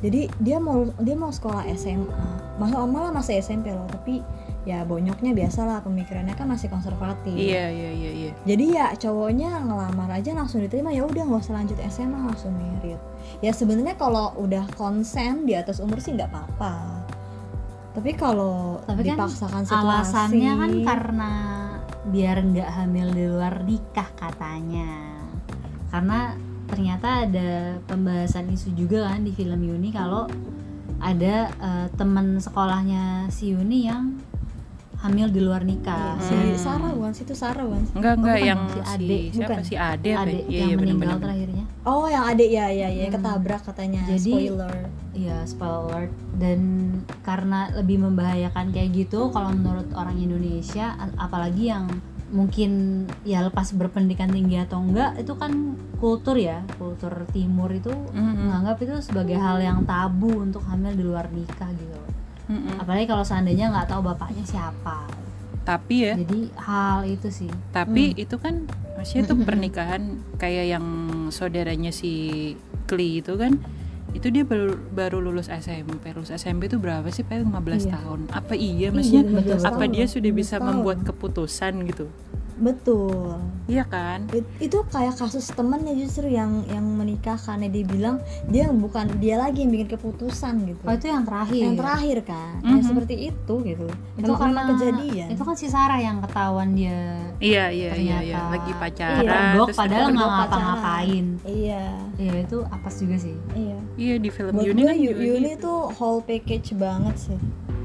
Jadi 0.00 0.32
dia 0.40 0.56
mau 0.56 0.88
dia 1.02 1.16
mau 1.18 1.28
sekolah 1.28 1.66
SMA 1.76 2.24
malah 2.60 2.84
malah 2.84 3.10
masih 3.12 3.40
SMP 3.40 3.72
loh 3.72 3.88
tapi 3.88 4.20
ya 4.68 4.84
bonyoknya 4.84 5.32
biasalah 5.32 5.80
pemikirannya 5.80 6.36
kan 6.36 6.44
masih 6.44 6.68
konservatif. 6.68 7.32
Iya 7.32 7.72
iya 7.72 7.90
iya 7.96 8.10
iya. 8.12 8.32
Jadi 8.44 8.64
ya 8.76 8.92
cowoknya 8.92 9.64
ngelamar 9.64 10.20
aja 10.20 10.36
langsung 10.36 10.60
diterima 10.60 10.92
ya 10.92 11.08
udah 11.08 11.22
nggak 11.24 11.40
usah 11.40 11.56
lanjut 11.56 11.78
SMA 11.88 12.18
langsung 12.28 12.52
merit. 12.52 13.00
Ya 13.40 13.56
sebenarnya 13.56 13.96
kalau 13.96 14.36
udah 14.36 14.68
konsen 14.76 15.48
di 15.48 15.56
atas 15.56 15.80
umur 15.80 15.96
sih 16.04 16.12
nggak 16.12 16.28
apa-apa. 16.28 16.76
Tapi 17.96 18.10
kalau 18.14 18.78
Tapi 18.84 19.02
kan 19.02 19.16
dipaksakan 19.16 19.62
situasi 19.64 19.80
alasannya 19.80 20.52
kan 20.54 20.70
karena 20.84 21.32
biar 22.12 22.36
nggak 22.44 22.70
hamil 22.76 23.08
di 23.16 23.24
luar 23.32 23.64
nikah 23.64 24.08
katanya. 24.12 25.24
Karena 25.88 26.36
ternyata 26.68 27.26
ada 27.26 27.80
pembahasan 27.88 28.46
isu 28.52 28.76
juga 28.76 29.10
kan 29.10 29.26
di 29.26 29.32
film 29.34 29.58
Yuni 29.58 29.90
kalau 29.90 30.28
ada 31.00 31.48
eh, 31.48 31.86
teman 31.96 32.38
sekolahnya 32.38 33.26
si 33.32 33.56
Yuni 33.56 33.88
yang 33.88 34.20
hamil 35.00 35.28
di 35.28 35.40
luar 35.40 35.62
nikah 35.62 36.16
si 36.18 36.30
Hmm. 36.30 36.52
Sarah 36.54 36.92
bukan 36.92 37.10
sih 37.10 37.24
itu 37.24 37.32
Sarah 37.32 37.64
bukan 37.64 37.82
sih? 37.82 37.94
enggak 37.94 38.14
enggak 38.14 38.36
bukan, 38.36 38.46
yang 38.46 38.60
si 38.62 38.76
si, 38.76 38.80
Ade, 38.86 39.18
siapa 39.30 39.40
bukan. 39.50 39.64
si 39.64 39.74
Ade 39.74 40.10
adik 40.12 40.28
ya? 40.36 40.44
Iya, 40.46 40.58
yang 40.58 40.68
iya, 40.68 40.76
meninggal 40.76 40.98
bener-bener. 41.00 41.24
terakhirnya 41.24 41.64
Oh 41.80 42.04
yang 42.06 42.24
adik 42.26 42.50
ya 42.50 42.66
ya 42.68 42.88
ya 42.90 43.06
Hmm. 43.06 43.14
ketabrak 43.14 43.62
katanya 43.64 44.00
Jadi- 44.06 44.20
spoiler. 44.30 44.74
Iya, 45.10 45.36
spoiler 45.42 45.80
alert. 45.82 46.12
Dan 46.34 46.60
karena 47.20 47.60
lebih 47.72 47.98
membahayakan 48.00 48.70
kayak 48.70 48.90
gitu, 48.94 49.28
kalau 49.28 49.50
menurut 49.50 49.88
orang 49.90 50.14
Indonesia, 50.14 50.86
apalagi 51.16 51.66
yang 51.66 51.88
mungkin 52.30 52.70
ya 53.22 53.42
lepas 53.42 53.74
berpendidikan 53.74 54.28
tinggi 54.28 54.54
atau 54.56 54.78
enggak, 54.78 55.18
itu 55.18 55.34
kan 55.34 55.50
kultur 55.96 56.36
ya, 56.36 56.62
kultur 56.76 57.10
timur 57.28 57.68
itu 57.70 57.90
Mm-mm. 57.90 58.46
menganggap 58.46 58.76
itu 58.78 58.94
sebagai 59.02 59.34
hal 59.34 59.58
yang 59.58 59.82
tabu 59.82 60.30
untuk 60.38 60.62
hamil 60.62 60.92
di 60.92 61.02
luar 61.02 61.26
nikah 61.28 61.68
gitu. 61.70 61.98
Mm-mm. 62.50 62.76
Apalagi 62.76 63.06
kalau 63.06 63.22
seandainya 63.22 63.70
nggak 63.70 63.88
tahu 63.88 64.02
bapaknya 64.04 64.42
siapa. 64.44 65.06
tapi 65.60 66.02
ya 66.02 66.16
Jadi 66.16 66.50
hal 66.56 67.04
itu 67.04 67.28
sih. 67.30 67.46
tapi 67.70 68.10
Hmm. 68.10 68.18
itu 68.18 68.36
kan 68.36 68.54
maksudnya 68.96 69.22
tuh 69.24 69.38
pernikahan 69.38 70.02
kayak 70.34 70.66
yang 70.68 70.86
saudaranya 71.30 71.88
si 71.90 72.12
Kli 72.84 73.20
itu 73.20 73.36
kan 73.36 73.60
itu 74.10 74.26
dia 74.28 74.42
baru 74.42 74.74
baru 74.90 75.20
lulus 75.20 75.46
SMP 75.46 76.10
lulus 76.10 76.32
SMP 76.32 76.66
itu 76.66 76.74
berapa 76.76 77.06
sih 77.08 77.22
paling 77.22 77.46
15 77.46 77.86
Iya. 77.86 77.92
tahun 77.94 78.20
apa 78.30 78.52
iya 78.52 78.88
maksudnya 78.90 79.22
Iya, 79.22 79.30
15 79.54 79.62
apa 79.62 79.76
tahun 79.78 79.90
dia 79.92 80.06
sudah 80.08 80.26
15 80.26 80.34
bisa 80.34 80.56
tahun. 80.56 80.66
membuat 80.66 80.98
keputusan 81.04 81.72
gitu 81.86 82.06
betul. 82.60 83.40
Iya 83.64 83.84
kan? 83.84 84.26
It- 84.30 84.44
itu 84.60 84.78
kayak 84.84 85.14
kasus 85.14 85.46
temennya 85.48 85.94
justru 85.94 86.26
yang 86.26 86.66
yang 86.66 86.82
menikah 86.82 87.36
karena 87.36 87.66
dia 87.66 87.82
bilang 87.82 88.18
dia 88.44 88.68
bukan 88.68 89.08
dia 89.16 89.36
lagi 89.36 89.62
yang 89.62 89.70
bikin 89.70 89.88
keputusan 89.90 90.66
gitu. 90.66 90.82
Oh 90.82 90.92
itu 90.92 91.06
yang 91.06 91.22
terakhir? 91.22 91.62
Yang 91.62 91.76
terakhir 91.78 92.18
kan? 92.24 92.52
Yang 92.62 92.76
Mhm. 92.76 92.88
seperti 92.88 93.14
itu 93.26 93.54
gitu. 93.64 93.86
Itu 94.14 94.26
Memang- 94.26 94.38
karena 94.38 94.60
kejadian. 94.68 95.28
itu 95.30 95.42
kan 95.42 95.54
si 95.54 95.66
Sarah 95.66 95.98
yang 95.98 96.18
ketahuan 96.20 96.70
dia 96.72 97.00
iya 97.38 97.72
iya 97.72 97.90
iya 97.90 98.18
iya. 98.20 98.36
ternyata 98.36 98.52
lagi 98.52 98.68
Iya. 98.68 98.78
pacaran 98.78 99.22
Kedok 99.24 99.66
terus 99.66 99.78
padahal 99.78 100.06
nggak 100.10 100.30
ngapa-ngapain. 100.30 101.26
iya. 101.42 101.84
Iya 102.14 102.34
itu 102.42 102.58
apes 102.66 102.94
juga 102.98 103.16
sih. 103.18 103.36
Iya. 103.54 103.78
Iya 103.96 104.14
di 104.18 104.28
film 104.28 104.52
buat 104.52 104.60
Yuni 104.62 104.76
gue 104.76 104.86
kan 104.86 104.96
Yu- 104.98 105.10
juga 105.10 105.22
Yuni 105.24 105.50
gitu. 105.50 105.62
tuh 105.62 105.80
whole 105.94 106.20
package 106.20 106.68
banget 106.74 107.16
sih 107.18 107.38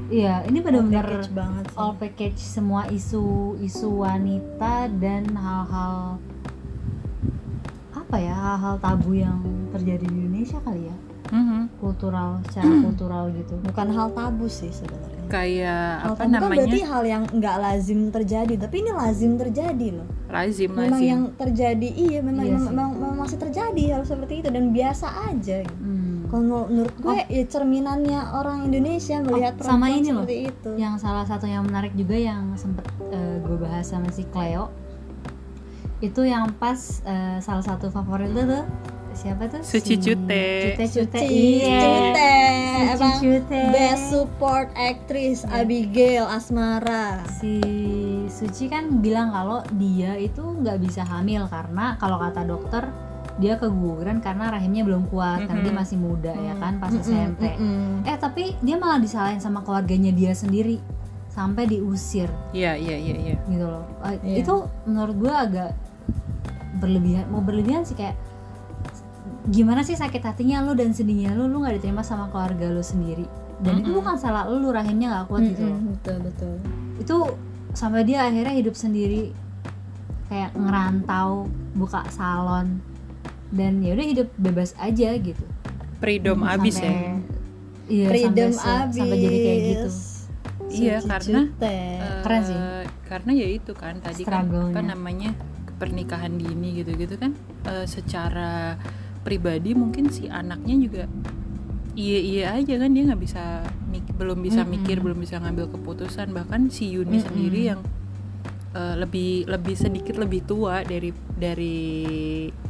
iya 0.08 0.44
ini 0.44 0.58
benar-benar 0.58 1.24
sih. 1.24 1.74
all 1.74 1.94
package 1.94 2.38
semua 2.38 2.86
isu 2.88 3.24
isu 3.58 3.88
wanita 3.98 4.86
dan 4.92 5.26
hal-hal 5.28 6.18
apa 7.92 8.16
ya 8.16 8.34
hal-hal 8.34 8.76
tabu 8.78 9.12
yang 9.12 9.42
terjadi 9.68 10.04
di 10.04 10.16
Indonesia 10.16 10.58
kali 10.60 10.86
ya. 10.86 10.96
Mhm. 11.26 11.82
kultural 11.82 12.38
secara 12.46 12.70
kultural 12.86 13.34
gitu. 13.34 13.58
Bukan 13.60 13.88
hal 13.90 14.14
tabu 14.14 14.46
sih 14.46 14.70
sebenarnya. 14.70 15.26
Kayak 15.26 15.82
hal 15.98 16.06
apa 16.06 16.22
tabu 16.22 16.22
kan 16.22 16.28
berarti 16.30 16.54
namanya 16.70 16.86
hal 16.86 17.02
yang 17.04 17.22
nggak 17.26 17.56
lazim 17.58 18.00
terjadi 18.14 18.54
tapi 18.56 18.76
ini 18.78 18.90
lazim 18.94 19.32
terjadi 19.34 19.88
loh. 19.92 20.06
Lazim 20.26 20.70
memang 20.70 20.86
lazim. 20.92 21.02
yang 21.04 21.22
terjadi 21.34 21.88
iya 21.90 22.18
memang 22.20 22.46
Iya 22.46 22.58
memang- 22.62 22.94
memang 22.94 23.14
masih 23.18 23.38
terjadi 23.38 23.84
hal 23.90 24.02
seperti 24.02 24.38
itu 24.38 24.48
dan 24.48 24.70
biasa 24.70 25.06
aja 25.26 25.56
gitu. 25.60 25.82
Kalau 26.26 26.42
menur- 26.42 26.68
menurut 26.68 26.96
gue 26.96 27.16
ya 27.28 27.44
cerminannya 27.44 28.20
orang 28.32 28.58
Indonesia 28.64 29.16
melihat 29.20 29.54
Oh, 29.54 29.64
sama 29.64 29.86
perempuan 29.86 29.90
ini 29.94 30.08
loh. 30.08 30.14
seperti 30.20 30.36
itu 30.44 30.70
yang 30.76 30.94
salah 30.96 31.22
satu 31.22 31.46
yang 31.46 31.62
menarik 31.62 31.92
juga 31.92 32.14
yang 32.14 32.50
sempet 32.54 32.84
gue 33.38 33.56
bahas 33.56 33.84
sama 33.84 34.10
si 34.10 34.26
Cleo 34.26 34.68
itu 35.98 36.22
yang 36.22 36.52
pas 36.52 36.76
eh, 37.02 37.38
salah 37.38 37.62
satu 37.62 37.88
favorit 37.88 38.28
lu 38.28 38.42
tuh 38.44 38.64
siapa 39.12 39.48
tuh 39.48 39.64
Suci 39.64 39.96
Si 39.96 39.96
Cute. 39.96 40.44
Cute 40.76 40.84
Cute 40.84 41.20
iya 41.22 41.80
Cute, 41.80 42.32
emang 42.92 43.16
Cute. 43.16 43.60
best 43.70 44.04
support 44.10 44.68
actress 44.74 45.40
Iya. 45.42 45.56
Abigail 45.58 46.24
Asmara 46.26 47.24
si 47.32 47.56
Suci 48.28 48.66
kan 48.66 49.00
bilang 49.00 49.30
kalau 49.30 49.64
dia 49.72 50.18
itu 50.18 50.42
nggak 50.42 50.76
bisa 50.78 51.00
hamil 51.02 51.46
karena 51.46 51.96
kalau 51.96 52.18
kata 52.18 52.44
dokter 52.44 52.92
dia 53.36 53.54
keguguran 53.54 54.18
karena 54.18 54.48
rahimnya 54.48 54.80
belum 54.82 55.06
kuat 55.06 55.44
karena 55.44 55.60
dia 55.60 55.74
masih 55.74 55.96
muda 55.96 56.32
ya 56.32 56.56
kan 56.56 56.80
pas 56.80 56.88
Mm-mm, 56.88 57.04
SMP 57.04 57.42
mm-mm. 57.52 58.00
eh 58.02 58.16
tapi 58.16 58.56
dia 58.58 58.76
malah 58.76 58.96
disalahin 58.96 59.38
sama 59.38 59.60
keluarganya 59.60 60.08
dia 60.10 60.32
sendiri 60.32 60.80
sampai 61.28 61.68
diusir. 61.68 62.32
Iya 62.50 62.72
iya 62.74 62.96
iya 62.96 63.16
iya. 63.22 63.36
Gitu 63.44 63.60
loh. 63.62 63.84
Eh, 64.02 64.16
Iya. 64.24 64.36
itu 64.40 64.54
menurut 64.88 65.16
gue 65.18 65.28
agak 65.28 65.76
berlebihan 66.76 67.28
mau 67.28 67.40
berlebihan 67.40 67.84
sih 67.84 67.92
kayak 67.92 68.16
gimana 69.46 69.80
sih 69.80 69.94
sakit 69.94 70.24
hatinya 70.24 70.60
lu 70.60 70.72
dan 70.72 70.90
sedihnya 70.90 71.36
lu? 71.36 71.44
Lu 71.44 71.60
nggak 71.60 71.76
diterima 71.76 72.00
sama 72.00 72.26
keluarga 72.28 72.66
lu 72.66 72.80
sendiri. 72.80 73.28
Dan 73.60 73.80
itu 73.80 73.88
Mm-mm. 73.88 74.00
bukan 74.00 74.16
salah 74.16 74.48
lu 74.48 74.64
rahimnya 74.68 75.12
nggak 75.12 75.26
kuat 75.28 75.44
gitu 75.46 75.62
loh. 75.62 75.80
betul 75.92 76.16
betul. 76.24 76.54
Itu 76.96 77.16
sampai 77.72 78.02
dia 78.02 78.24
akhirnya 78.24 78.56
hidup 78.56 78.72
sendiri 78.72 79.36
kayak 80.26 80.56
ngerantau 80.56 81.46
buka 81.72 82.00
salon 82.08 82.80
dan 83.48 83.78
ya 83.78 83.92
udah 83.92 84.06
hidup 84.06 84.28
bebas 84.34 84.74
aja 84.76 85.14
gitu 85.14 85.44
freedom 85.96 86.42
abis 86.42 86.76
ya 86.76 86.86
Sampai- 86.86 87.22
iya 87.86 88.06
freedom 88.08 88.50
sampai, 88.50 88.82
abis 88.82 88.96
sampai 88.98 89.18
jadi 89.18 89.38
kayak 89.38 89.60
gitu 89.64 89.90
Iya, 90.66 90.98
Suci 90.98 91.08
karena. 91.08 91.40
Eh, 91.62 92.20
Keren 92.20 92.42
sih. 92.42 92.58
karena 93.06 93.30
ya 93.32 93.46
itu 93.46 93.70
kan 93.70 93.94
tadi 93.96 94.26
kan 94.26 94.50
apa 94.50 94.80
namanya 94.82 95.30
pernikahan 95.72 96.34
dini 96.34 96.74
gitu-gitu 96.76 97.14
kan 97.14 97.38
eh, 97.62 97.86
secara 97.86 98.74
pribadi 99.22 99.72
mungkin 99.72 100.10
si 100.10 100.26
anaknya 100.26 100.74
juga 100.76 101.04
iya 101.94 102.18
iya 102.18 102.44
aja 102.52 102.76
kan 102.76 102.90
dia 102.90 103.06
nggak 103.06 103.22
bisa 103.22 103.62
mik- 103.86 104.10
belum 104.12 104.42
bisa 104.42 104.60
Mm-mm. 104.60 104.74
mikir 104.74 104.98
belum 104.98 105.16
bisa 105.16 105.38
ngambil 105.38 105.70
keputusan 105.70 106.34
bahkan 106.34 106.66
si 106.66 106.90
Yuni 106.90 107.14
Mm-mm. 107.14 107.24
sendiri 107.24 107.60
yang 107.68 107.80
eh, 108.76 108.94
lebih 108.94 109.48
lebih 109.48 109.72
sedikit 109.74 110.14
lebih 110.14 110.44
tua 110.44 110.84
dari 110.84 111.08
dari 111.32 111.78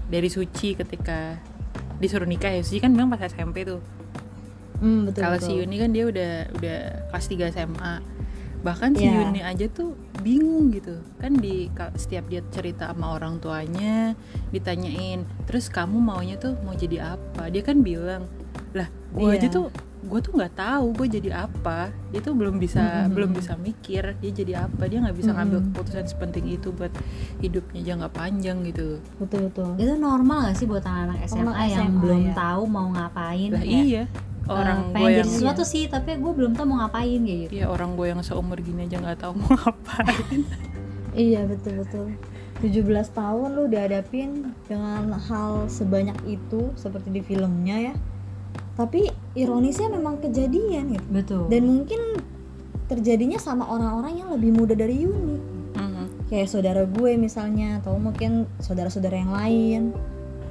dari 0.06 0.28
Suci 0.30 0.72
ketika 0.72 1.34
disuruh 1.98 2.24
nikah 2.24 2.48
ya. 2.48 2.62
Suci 2.62 2.78
kan 2.78 2.94
memang 2.94 3.10
pas 3.10 3.26
SMP 3.26 3.66
tuh. 3.66 3.82
Hmm, 4.76 5.08
betul, 5.08 5.24
kalau 5.24 5.38
si 5.40 5.56
Yuni 5.56 5.80
kan 5.80 5.90
dia 5.90 6.04
udah 6.04 6.32
udah 6.52 6.78
kelas 7.08 7.26
3 7.26 7.48
SMA 7.50 7.94
bahkan 8.60 8.92
si 8.92 9.04
Iya. 9.04 9.24
Yuni 9.24 9.40
aja 9.40 9.66
tuh 9.66 9.94
bingung 10.20 10.68
gitu. 10.70 11.00
Kan 11.16 11.38
di 11.38 11.70
setiap 11.96 12.26
dia 12.26 12.44
cerita 12.50 12.90
sama 12.90 13.14
orang 13.14 13.38
tuanya 13.38 14.12
ditanyain 14.50 15.24
terus 15.44 15.66
kamu 15.68 15.96
maunya 15.96 16.36
tuh 16.36 16.54
mau 16.60 16.74
jadi 16.74 17.16
apa? 17.16 17.48
Dia 17.48 17.62
kan 17.62 17.80
bilang 17.80 18.28
lah 18.76 18.86
gue 19.10 19.32
aja 19.32 19.48
Iya. 19.48 19.54
tuh 19.54 19.66
gue 20.06 20.20
tuh 20.22 20.32
nggak 20.38 20.54
tahu 20.54 20.86
gue 20.94 21.06
jadi 21.18 21.30
apa 21.44 21.90
dia 22.14 22.20
tuh 22.22 22.32
belum 22.38 22.62
bisa 22.62 22.80
Mm-mm. 22.80 23.12
belum 23.12 23.30
bisa 23.34 23.52
mikir 23.58 24.14
dia 24.22 24.30
jadi 24.30 24.52
apa 24.70 24.86
dia 24.86 25.02
nggak 25.02 25.16
bisa 25.18 25.30
ngambil 25.34 25.58
Mm-mm. 25.60 25.72
keputusan 25.74 26.06
sepenting 26.06 26.46
itu 26.46 26.70
buat 26.70 26.94
hidupnya 27.42 27.80
jangka 27.82 28.08
panjang 28.14 28.62
gitu 28.64 29.02
betul 29.18 29.50
betul 29.50 29.74
itu 29.76 29.92
normal 29.98 30.46
gak 30.48 30.56
sih 30.56 30.66
buat 30.70 30.86
anak-anak 30.86 31.18
SMA, 31.26 31.42
Anak 31.42 31.56
yang 31.68 31.90
SMA, 31.90 32.00
belum 32.00 32.22
ya. 32.22 32.34
tahu 32.38 32.62
mau 32.70 32.86
ngapain 32.94 33.48
lah 33.50 33.62
kayak, 33.66 33.84
iya 33.84 34.04
eh, 34.06 34.06
orang 34.46 34.80
pengen 34.94 35.02
gue 35.02 35.10
jadi 35.10 35.18
yang 35.18 35.30
sesuatu 35.34 35.62
sih 35.66 35.82
tapi 35.90 36.08
gue 36.16 36.32
belum 36.32 36.52
tahu 36.54 36.64
mau 36.70 36.78
ngapain 36.86 37.20
kayak 37.20 37.38
gitu 37.44 37.52
Iya 37.58 37.66
orang 37.66 37.90
gue 37.98 38.06
yang 38.06 38.20
seumur 38.22 38.58
gini 38.62 38.86
aja 38.86 38.96
nggak 39.02 39.18
tahu 39.18 39.32
mau 39.34 39.50
ngapain. 39.58 40.40
Iya 41.16 41.48
betul 41.48 41.82
betul. 41.82 42.06
17 42.60 42.88
tahun 43.12 43.48
lu 43.52 43.68
dihadapin 43.68 44.52
dengan 44.64 45.12
hal 45.12 45.68
sebanyak 45.68 46.16
itu 46.24 46.72
seperti 46.76 47.12
di 47.12 47.20
filmnya 47.20 47.92
ya. 47.92 47.94
Tapi 48.76 49.08
ironisnya 49.32 49.88
memang 49.88 50.20
kejadian 50.20 50.92
gitu. 50.92 51.06
betul 51.10 51.42
Dan 51.48 51.64
mungkin 51.64 52.00
terjadinya 52.86 53.36
sama 53.36 53.66
orang-orang 53.66 54.20
yang 54.20 54.28
lebih 54.30 54.52
muda 54.52 54.72
dari 54.72 55.02
Yuni. 55.02 55.38
Mhm. 55.74 56.28
Kayak 56.28 56.48
saudara 56.48 56.82
gue 56.84 57.12
misalnya 57.16 57.80
atau 57.80 57.96
mungkin 57.96 58.44
saudara-saudara 58.58 59.16
yang 59.16 59.32
lain. 59.32 59.82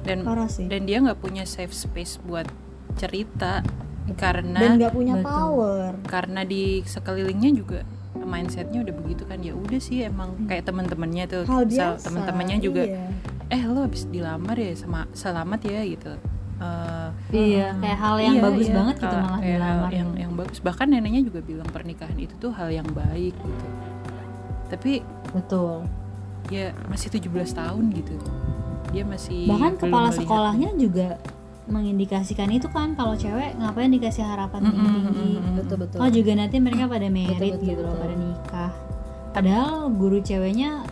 Dan 0.02 0.22
Parah 0.22 0.46
sih. 0.46 0.66
dan 0.66 0.86
dia 0.86 0.98
nggak 0.98 1.18
punya 1.18 1.42
safe 1.42 1.74
space 1.74 2.22
buat 2.22 2.46
cerita 2.94 3.66
karena 4.14 4.54
Dan 4.56 4.78
nggak 4.78 4.94
punya 4.94 5.14
Betul. 5.18 5.26
power. 5.26 5.90
karena 6.06 6.40
di 6.42 6.78
sekelilingnya 6.80 7.50
juga 7.52 7.80
mindsetnya 8.16 8.80
udah 8.80 8.94
begitu 8.96 9.22
kan 9.22 9.38
ya 9.38 9.52
udah 9.52 9.76
sih 9.76 10.02
emang 10.02 10.46
kayak 10.46 10.62
teman-temannya 10.64 11.24
tuh 11.26 11.42
Hal 11.44 11.66
misal 11.66 11.94
teman-temannya 11.96 12.58
juga 12.58 12.82
iya. 12.86 13.06
eh 13.50 13.62
lo 13.62 13.82
habis 13.82 14.06
dilamar 14.06 14.54
ya 14.54 14.74
sama 14.74 15.06
selamat 15.10 15.60
ya 15.64 15.82
gitu 15.84 16.14
Eh, 16.56 16.95
iya. 17.34 17.74
Kayak 17.78 17.98
hal 17.98 18.16
yang 18.22 18.36
iya, 18.38 18.44
bagus 18.44 18.66
iya, 18.68 18.74
banget 18.74 18.96
gitu 19.02 19.16
malah 19.16 19.40
hal 19.40 19.42
dilamar. 19.42 19.90
yang 19.90 20.10
yang 20.14 20.32
bagus. 20.38 20.58
Bahkan 20.62 20.86
neneknya 20.90 21.22
juga 21.26 21.40
bilang 21.42 21.68
pernikahan 21.70 22.18
itu 22.18 22.34
tuh 22.38 22.52
hal 22.54 22.68
yang 22.70 22.88
baik 22.94 23.34
gitu. 23.34 23.66
Tapi 24.70 24.92
betul. 25.34 25.86
ya 26.46 26.70
masih 26.86 27.10
17 27.10 27.26
tahun 27.58 27.84
gitu. 27.90 28.14
Dia 28.94 29.02
masih 29.02 29.50
bahkan 29.50 29.74
kepala 29.74 30.14
melihat- 30.14 30.18
sekolahnya 30.22 30.70
juga 30.78 31.08
mengindikasikan 31.66 32.46
itu 32.54 32.70
kan 32.70 32.94
kalau 32.94 33.18
cewek 33.18 33.58
ngapain 33.58 33.90
dikasih 33.90 34.22
harapan 34.22 34.70
tinggi? 34.70 34.86
tinggi. 34.86 35.34
Betul 35.58 35.76
betul. 35.82 35.98
oh 35.98 36.10
juga 36.14 36.32
nanti 36.38 36.56
mereka 36.62 36.86
pada 36.86 37.08
merit 37.10 37.58
betul, 37.58 37.66
gitu 37.66 37.82
loh 37.82 37.94
pada 37.98 38.14
nikah. 38.14 38.72
Padahal 39.34 39.90
guru 39.90 40.22
ceweknya 40.22 40.86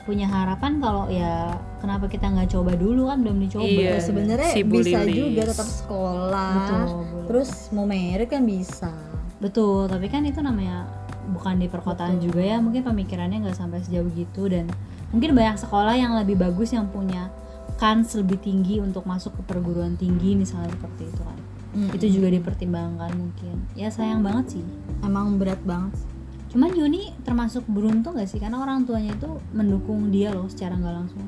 punya 0.00 0.26
harapan 0.26 0.78
kalau 0.78 1.06
ya 1.06 1.52
kenapa 1.78 2.06
kita 2.06 2.26
nggak 2.26 2.50
coba 2.50 2.72
dulu 2.72 3.06
kan 3.06 3.20
belum 3.20 3.36
dicoba 3.38 3.64
Iya. 3.64 3.90
Ya, 3.90 4.00
sebenarnya 4.00 4.50
Si 4.50 4.62
bisa 4.62 4.98
Lilis. 5.00 5.14
juga 5.14 5.42
tetap 5.46 5.68
sekolah. 5.68 6.50
betul 6.56 6.80
boleh. 6.80 7.26
Terus 7.26 7.50
mau 7.70 7.84
merit 7.84 8.26
kan 8.26 8.42
bisa. 8.42 8.90
betul 9.36 9.86
tapi 9.86 10.06
kan 10.06 10.20
itu 10.22 10.36
namanya 10.38 10.84
bukan 11.26 11.56
di 11.56 11.64
perkotaan 11.64 12.16
Betul. 12.16 12.24
juga 12.28 12.40
ya 12.44 12.56
mungkin 12.58 12.82
pemikirannya 12.82 13.40
nggak 13.40 13.56
sampai 13.56 13.80
sejauh 13.80 14.10
gitu 14.10 14.46
dan 14.46 14.68
mungkin 15.08 15.32
banyak 15.32 15.56
sekolah 15.56 15.94
yang 15.94 16.12
lebih 16.14 16.36
bagus 16.36 16.70
yang 16.70 16.84
punya 16.86 17.32
kans 17.76 18.12
lebih 18.12 18.36
tinggi 18.36 18.78
untuk 18.78 19.04
masuk 19.04 19.32
ke 19.32 19.42
perguruan 19.46 19.94
tinggi 19.94 20.34
misalnya 20.34 20.68
seperti 20.70 21.08
itu 21.08 21.22
kan 21.22 21.38
itu 21.94 22.06
juga 22.12 22.28
dipertimbangkan 22.30 23.14
mungkin 23.14 23.64
ya 23.72 23.88
sayang 23.88 24.20
banget 24.20 24.58
sih 24.58 24.64
emang 25.00 25.38
berat 25.38 25.62
banget. 25.62 25.94
Cuman 26.50 26.70
Yuni 26.72 27.14
termasuk 27.20 27.62
beruntung 27.64 28.12
gak 28.12 28.26
sih 28.26 28.36
karena 28.36 28.58
orang 28.58 28.82
tuanya 28.82 29.12
itu 29.12 29.26
mendukung 29.50 30.10
dia 30.10 30.30
loh 30.30 30.46
secara 30.46 30.74
nggak 30.74 30.94
langsung 30.96 31.22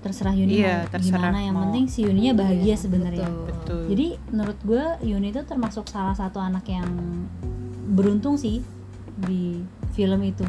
terserah 0.00 0.32
Yuni 0.32 0.58
Iya, 0.58 0.76
mau 0.78 0.90
terserah 0.90 1.20
gimana 1.22 1.38
yang 1.38 1.54
mau. 1.54 1.62
penting 1.64 1.84
si 1.86 1.98
Yuninya 2.02 2.32
bahagia 2.34 2.64
Iya, 2.66 2.76
sebenarnya 2.78 3.24
betul. 3.24 3.44
betul 3.46 3.80
jadi 3.90 4.06
menurut 4.28 4.58
gue 4.62 4.84
Yuni 5.02 5.28
itu 5.30 5.42
termasuk 5.42 5.84
salah 5.86 6.12
satu 6.12 6.38
anak 6.38 6.64
yang 6.66 6.88
beruntung 7.86 8.34
sih 8.34 8.64
di 9.16 9.60
film 9.92 10.20
itu 10.22 10.42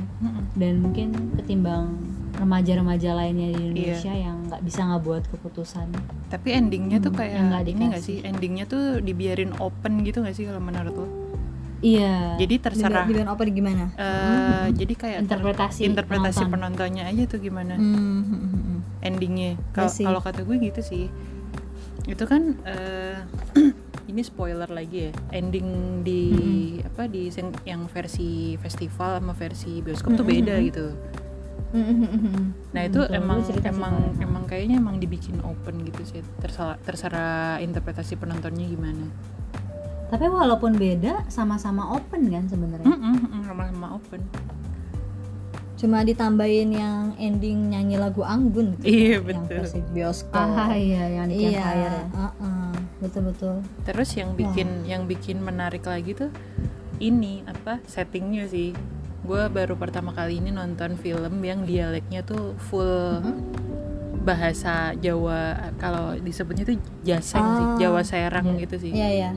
dan 0.56 0.82
mungkin 0.82 1.14
ketimbang 1.36 1.94
remaja-remaja 2.36 3.14
lainnya 3.14 3.48
di 3.50 3.62
Indonesia 3.64 4.10
Iya. 4.10 4.28
yang 4.28 4.38
nggak 4.46 4.62
bisa 4.62 4.82
ngebuat 4.86 5.24
keputusan 5.30 5.88
tapi 6.28 6.52
endingnya 6.52 6.98
tuh 6.98 7.10
Hmm, 7.10 7.20
kayak 7.22 7.32
yang 7.32 7.48
nggak 7.48 7.64
ini 7.64 7.72
dikasih. 7.86 8.02
sih 8.02 8.18
endingnya 8.24 8.66
tuh 8.66 8.84
dibiarin 9.00 9.54
open 9.58 10.02
gitu 10.02 10.20
nggak 10.20 10.34
sih 10.34 10.44
kalau 10.44 10.60
menurut 10.60 10.94
lo 10.94 11.08
iya. 11.86 12.14
Jadi 12.42 12.56
terserah. 12.58 13.06
Di 13.06 13.22
apa 13.22 13.42
gimana? 13.46 13.86
eh, 13.94 14.66
jadi 14.74 14.94
kayak 14.98 15.20
ter- 15.22 15.38
interpretasi 15.38 15.82
interpretasi 15.86 16.44
penonton. 16.50 16.54
penontonnya 16.54 17.04
aja 17.06 17.24
tuh 17.30 17.40
gimana? 17.40 17.78
Hmm, 17.78 18.26
hmm, 18.26 18.26
hmm, 18.26 18.62
hmm. 18.66 18.80
endingnya. 19.06 19.52
Kalau 19.72 20.22
kata 20.22 20.42
gue 20.42 20.58
gitu 20.58 20.82
sih. 20.82 21.06
Itu 22.10 22.26
kan 22.26 22.58
eh, 22.66 23.22
ini 24.12 24.22
spoiler 24.26 24.68
lagi 24.70 25.10
ya. 25.10 25.12
Ending 25.30 26.02
di 26.02 26.24
apa 26.82 27.06
di 27.06 27.30
yang 27.70 27.86
versi 27.86 28.58
festival 28.58 29.22
sama 29.22 29.34
versi 29.38 29.86
bioskop 29.86 30.18
tuh 30.18 30.26
beda 30.26 30.58
gitu. 30.66 30.88
Hmm, 31.76 31.84
hmm, 31.92 32.08
hmm, 32.08 32.20
hmm. 32.24 32.46
nah 32.72 32.88
itu 32.88 33.04
Betul, 33.04 33.20
emang 33.20 33.40
emang 33.68 33.96
emang 34.24 34.44
kayaknya 34.48 34.80
emang 34.80 34.96
dibikin 34.96 35.44
open 35.44 35.84
gitu 35.84 36.08
sih. 36.08 36.22
Terserah 36.40 36.80
terserah 36.80 37.60
interpretasi 37.60 38.16
penontonnya 38.16 38.64
gimana 38.64 39.12
tapi 40.06 40.26
walaupun 40.30 40.78
beda 40.78 41.26
sama-sama 41.28 41.98
open 41.98 42.30
kan 42.30 42.46
sebenarnya 42.46 42.94
sama-sama 43.46 43.98
open 43.98 44.22
Cuma 45.76 46.08
ditambahin 46.08 46.72
yang 46.72 47.12
ending 47.20 47.76
nyanyi 47.76 48.00
lagu 48.00 48.24
Anggun 48.24 48.80
gitu. 48.80 48.88
Iya, 48.88 49.20
Yang 49.20 49.26
betul. 49.28 49.58
versi 49.60 49.80
bioskop. 49.92 50.40
ah 50.40 50.72
iya 50.72 51.04
yang 51.20 51.28
di 51.28 51.52
iya, 51.52 51.68
ya 51.68 51.92
uh-uh, 52.16 52.72
betul-betul. 53.04 53.60
Terus 53.84 54.10
yang 54.16 54.40
bikin 54.40 54.88
yang 54.88 55.04
bikin 55.04 55.44
menarik 55.44 55.84
lagi 55.84 56.16
tuh 56.16 56.32
ini 57.04 57.44
apa 57.44 57.84
settingnya 57.92 58.48
sih. 58.48 58.72
Gue 59.28 59.52
baru 59.52 59.76
pertama 59.76 60.16
kali 60.16 60.40
ini 60.40 60.56
nonton 60.56 60.96
film 60.96 61.44
yang 61.44 61.68
dialeknya 61.68 62.24
tuh 62.24 62.56
full 62.56 63.20
bahasa 64.24 64.96
Jawa. 64.96 65.76
Kalau 65.76 66.16
disebutnya 66.16 66.64
tuh 66.64 66.80
jaseng 67.04 67.44
sih, 67.44 67.66
Ah, 67.68 67.78
Jawa 67.84 68.02
Serang 68.08 68.56
iya. 68.56 68.62
gitu 68.64 68.76
sih. 68.80 68.92
Iya, 68.96 69.10
iya. 69.12 69.32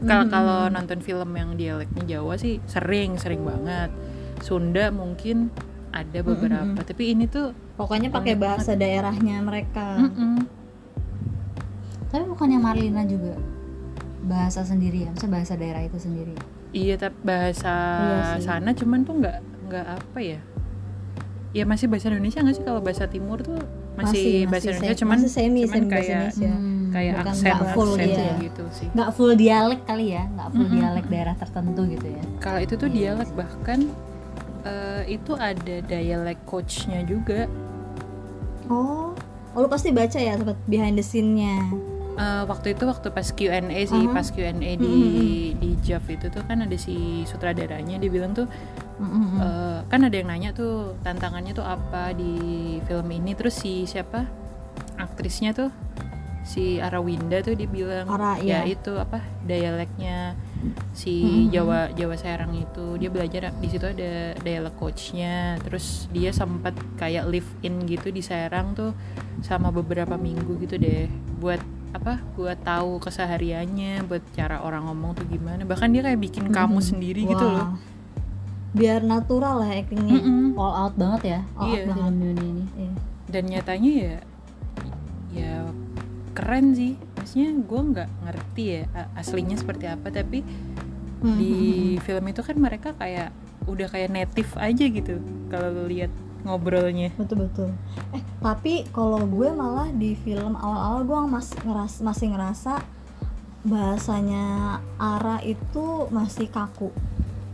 Kalau 0.00 0.24
Mhm. 0.24 0.30
kalau 0.30 0.60
nonton 0.68 0.98
film 0.98 1.30
yang 1.32 1.50
dialeknya 1.54 2.02
Jawa 2.08 2.34
sih 2.34 2.62
sering 2.64 3.16
sering 3.16 3.42
banget. 3.42 3.90
Sunda 4.38 4.88
mungkin 4.88 5.50
ada 5.90 6.20
beberapa, 6.20 6.78
tapi 6.80 7.10
ini 7.10 7.26
tuh 7.26 7.50
Pokoknya 7.74 8.06
pakai 8.08 8.34
bahasa 8.34 8.74
daerahnya 8.74 9.40
mereka. 9.40 9.98
mm-mm. 9.98 10.46
tapi 12.06 12.24
bukannya 12.26 12.56
Marlina 12.56 13.02
juga 13.02 13.36
bahasa 14.22 14.62
sendiri 14.62 15.04
ya 15.04 15.08
maksudnya 15.08 15.34
bahasa 15.34 15.54
daerah 15.54 15.82
itu 15.82 15.98
sendiri 15.98 16.32
Iya, 16.70 16.96
tapi 16.98 17.16
bahasa 17.22 17.74
Iya 17.98 18.18
sih. 18.34 18.44
sana 18.44 18.70
cuman 18.72 19.00
tuh 19.02 19.14
nggak 19.16 19.36
nggak 19.66 19.86
apa 19.90 20.18
ya? 20.18 20.40
Ya 21.50 21.64
masih 21.64 21.84
bahasa 21.86 22.08
Indonesia 22.08 22.38
nggak 22.38 22.54
sih 22.54 22.62
kalau 22.62 22.78
bahasa 22.78 23.04
Timur 23.04 23.40
tuh 23.40 23.56
masih, 23.94 24.44
bahasa 24.46 24.68
Indonesia 24.70 24.92
se- 24.94 25.00
cuman 25.00 25.16
masih 25.18 25.30
semi, 25.30 25.60
cuman 25.64 25.72
semi 25.74 25.80
bahasa 25.82 25.96
kayak 25.98 26.12
Indonesia. 26.14 26.52
Hmm, 26.54 26.77
kayak 26.88 27.14
bukan 27.18 27.32
aksen 27.32 27.56
full 27.72 27.92
aksen 27.92 28.04
gitu 28.04 28.20
ya. 28.20 28.34
gitu 28.40 28.62
sih. 28.70 28.88
nggak 28.92 29.10
full 29.12 29.32
dialek 29.32 29.80
kali 29.84 30.06
ya 30.12 30.24
nggak 30.26 30.48
full 30.50 30.66
Mm-mm. 30.66 30.76
dialek 30.76 31.06
daerah 31.06 31.34
tertentu 31.34 31.80
gitu 31.86 32.06
ya 32.08 32.22
Kalau 32.38 32.58
itu 32.58 32.74
tuh 32.74 32.88
Iya 32.88 32.96
dialek 33.14 33.30
bahkan 33.32 33.78
eh, 34.62 35.02
itu 35.08 35.32
ada 35.34 35.74
dialek 35.82 36.38
coachnya 36.44 37.00
juga. 37.02 37.46
Oh, 38.68 39.16
oh 39.54 39.58
lu 39.58 39.68
pasti 39.68 39.88
baca 39.90 40.18
ya 40.18 40.36
sempat 40.36 40.58
behind 40.64 40.94
the 40.94 41.04
scene-nya. 41.04 41.56
Eh, 42.18 42.42
waktu 42.44 42.74
itu 42.74 42.82
waktu 42.82 43.08
pas 43.08 43.30
Q&A 43.30 43.62
sih, 43.86 43.94
Uh-huh. 43.94 44.10
pas 44.10 44.26
Q&A 44.26 44.50
di 44.74 44.94
di 45.54 45.70
Jav 45.80 46.02
itu 46.04 46.26
tuh 46.28 46.42
kan 46.44 46.60
ada 46.60 46.74
si 46.74 47.22
sutradaranya 47.24 47.96
dia 47.96 48.10
bilang 48.10 48.34
tuh 48.34 48.50
Mm-mm. 48.98 49.38
Eh, 49.38 49.78
kan 49.86 50.00
ada 50.02 50.10
yang 50.12 50.26
nanya 50.26 50.50
tuh 50.50 50.98
tantangannya 51.00 51.54
tuh 51.54 51.62
apa 51.62 52.10
di 52.12 52.34
film 52.84 53.06
ini 53.08 53.32
terus 53.32 53.54
si 53.56 53.86
siapa 53.86 54.26
aktrisnya 54.98 55.54
tuh 55.54 55.70
si 56.48 56.80
Arawinda 56.80 57.44
tuh 57.44 57.52
dia 57.52 57.68
bilang 57.68 58.08
Ara, 58.08 58.40
ya 58.40 58.64
iya. 58.64 58.72
itu 58.72 58.96
apa 58.96 59.20
dialeknya 59.44 60.32
si 60.96 61.20
Jawa 61.52 61.92
Jawa 61.92 62.16
Serang 62.16 62.56
itu 62.56 62.96
dia 62.96 63.12
belajar 63.12 63.52
di 63.54 63.68
situ 63.68 63.84
ada 63.84 64.32
dialek 64.34 64.72
coachnya 64.74 65.60
terus 65.60 66.08
dia 66.08 66.32
sempat 66.32 66.72
kayak 66.96 67.28
live 67.28 67.44
in 67.60 67.84
gitu 67.84 68.08
di 68.08 68.24
Serang 68.24 68.72
tuh 68.72 68.96
sama 69.44 69.68
beberapa 69.68 70.16
minggu 70.16 70.56
gitu 70.58 70.80
deh 70.80 71.04
buat 71.36 71.60
apa 71.88 72.16
buat 72.32 72.56
tahu 72.60 72.96
kesehariannya 72.98 74.04
buat 74.04 74.24
cara 74.32 74.60
orang 74.60 74.88
ngomong 74.88 75.16
tuh 75.16 75.28
gimana 75.28 75.64
bahkan 75.64 75.88
dia 75.88 76.00
kayak 76.00 76.16
bikin 76.18 76.48
kamu 76.48 76.80
sendiri 76.80 77.28
gitu 77.28 77.44
Wah. 77.44 77.52
loh 77.54 77.70
Biar 78.68 79.00
natural 79.00 79.64
lah 79.64 79.72
actingnya. 79.72 80.20
Mm-mm. 80.20 80.52
all 80.56 80.76
out 80.76 80.94
banget 80.94 81.22
ya 81.24 81.40
All 81.56 81.72
Iya. 81.72 81.80
out 81.82 81.88
banget. 81.88 82.12
film 82.12 82.36
ini 82.40 82.64
Iya. 82.72 82.92
dan 83.28 83.42
nyatanya 83.46 83.92
ya 83.92 84.16
ya 85.28 85.52
keren 86.38 86.78
sih. 86.78 86.94
Maksudnya 87.18 87.50
gue 87.58 87.80
nggak 87.90 88.10
ngerti 88.22 88.64
ya 88.70 88.82
aslinya 89.18 89.58
seperti 89.58 89.90
apa 89.90 90.14
tapi 90.14 90.46
Hmm, 91.18 91.34
di 91.34 91.50
hmm, 91.50 91.74
hmm. 91.98 92.04
film 92.06 92.24
itu 92.30 92.40
kan 92.46 92.56
mereka 92.58 92.94
kayak 92.94 93.34
udah 93.66 93.90
kayak 93.90 94.14
native 94.14 94.54
aja 94.54 94.84
gitu 94.86 95.18
kalau 95.50 95.74
lu 95.74 95.84
lihat 95.90 96.14
ngobrolnya. 96.46 97.10
Betul 97.18 97.50
betul. 97.50 97.68
Eh 98.14 98.22
tapi 98.38 98.86
kalau 98.94 99.26
gue 99.26 99.50
malah 99.50 99.90
di 99.90 100.14
film 100.14 100.54
awal-awal 100.54 101.02
gue 101.02 101.18
masih 101.26 101.58
ngeras 101.66 101.94
masih 102.06 102.26
ngerasa 102.32 102.74
bahasanya 103.66 104.78
Ara 104.96 105.42
itu 105.42 106.06
masih 106.14 106.46
kaku. 106.46 106.94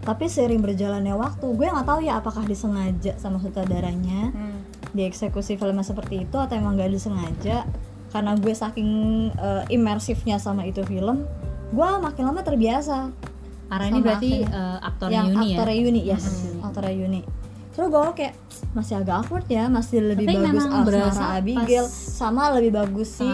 Tapi 0.04 0.28
sering 0.28 0.60
berjalannya 0.60 1.16
waktu 1.16 1.46
gue 1.56 1.64
nggak 1.64 1.88
tahu 1.88 2.00
ya 2.04 2.20
apakah 2.20 2.44
disengaja 2.44 3.16
sama 3.16 3.40
sutradaranya 3.40 4.36
dieksekusi 4.92 5.56
filmnya 5.56 5.82
seperti 5.82 6.28
itu 6.28 6.36
atau 6.38 6.54
emang 6.54 6.78
gak 6.78 6.92
disengaja 6.92 7.66
karena 8.14 8.32
gue 8.38 8.54
saking 8.54 8.90
eh, 9.34 9.62
imersifnya 9.68 10.38
sama 10.38 10.62
itu 10.62 10.80
film 10.82 11.26
gue 11.68 11.88
makin 11.98 12.22
lama 12.24 12.40
terbiasa 12.40 13.10
Ara 13.66 13.88
ini 13.88 13.98
berarti 13.98 14.30
eh, 14.40 14.78
aktor 14.80 15.08
yang 15.10 15.28
Yuni 15.28 15.46
ya? 15.50 15.56
aktornya 15.58 15.76
Yuni 15.82 16.00
yes 16.04 16.22
Mm-mm. 16.22 16.62
aktornya 16.62 16.94
Yuni. 16.94 17.22
Terus 17.74 17.90
gue 17.90 18.00
kayak 18.14 18.34
masih 18.70 18.94
agak 18.94 19.14
awkward 19.18 19.46
ya 19.48 19.66
masih 19.66 19.98
lebih 20.04 20.24
Tapi 20.24 20.36
bagus 20.38 20.62
Asmara 20.62 21.26
Abigail 21.34 21.86
sama 21.90 22.42
lebih 22.54 22.72
bagus 22.72 23.08
si 23.10 23.26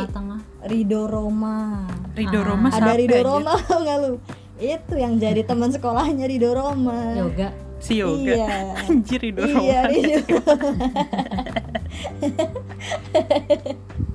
Rido 0.64 1.04
Roma. 1.04 1.84
Rido 2.16 2.40
Ah, 2.40 2.46
Roma 2.46 2.68
ada 2.72 2.92
Rido? 2.96 3.20
Roma 3.20 3.52
nggak 3.84 3.96
lu? 4.00 4.12
Itu 4.56 4.94
yang 4.96 5.16
jadi 5.16 5.44
teman 5.44 5.68
sekolahnya 5.68 6.24
Rido 6.24 6.56
Roma. 6.56 7.12
Yoga. 7.12 7.52
Si 7.76 8.00
yoga. 8.00 8.32
Iya. 8.32 8.48
Anjir 8.88 9.20
Rido 9.20 9.44
Roma. 9.44 9.60
Iya 9.60 9.80
Rido 9.84 10.18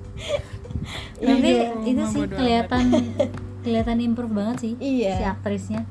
tapi 1.15 1.49
Iya. 1.49 1.69
itu 1.85 2.03
sih 2.05 2.23
kelihatan 2.27 2.83
kelihatan 3.61 3.97
improve 3.99 4.33
banget 4.33 4.57
sih 4.61 4.73
Iya. 4.77 5.13
si 5.15 5.23
aktrisnya 5.23 5.81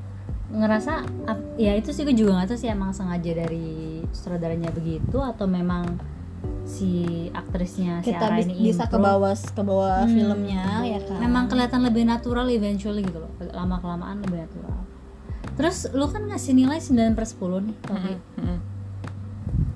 ngerasa 0.45 1.03
ya 1.57 1.73
itu 1.73 1.89
sih 1.89 2.05
gue 2.05 2.13
juga 2.13 2.37
nggak 2.37 2.47
tahu 2.47 2.59
sih 2.59 2.69
emang 2.69 2.93
sengaja 2.93 3.31
dari 3.35 3.99
sutradaranya 4.13 4.69
begitu 4.71 5.17
atau 5.17 5.49
memang 5.49 5.97
si 6.63 6.89
aktrisnya 7.29 8.01
si 8.01 8.13
kita 8.13 8.29
ini 8.37 8.69
bisa 8.69 8.85
ke 8.85 8.95
bawah 8.95 9.33
ke 9.33 9.61
bawah 9.61 10.05
Hmm. 10.05 10.13
filmnya 10.13 10.65
ya 10.85 10.99
kan 11.01 11.17
memang 11.19 11.43
kelihatan 11.45 11.81
lebih 11.81 12.05
natural 12.05 12.45
eventually 12.47 13.01
gitu 13.01 13.19
loh 13.19 13.31
lama 13.51 13.81
kelamaan 13.81 14.21
lebih 14.21 14.45
natural 14.45 14.77
terus 15.57 15.89
lu 15.91 16.05
kan 16.07 16.25
ngasih 16.25 16.53
nilai 16.53 16.77
9 16.77 17.13
per 17.13 17.25
10 17.25 17.65
nih 17.65 17.77
Toki. 17.81 18.13
Mm, 18.13 18.43
mm. 18.45 18.59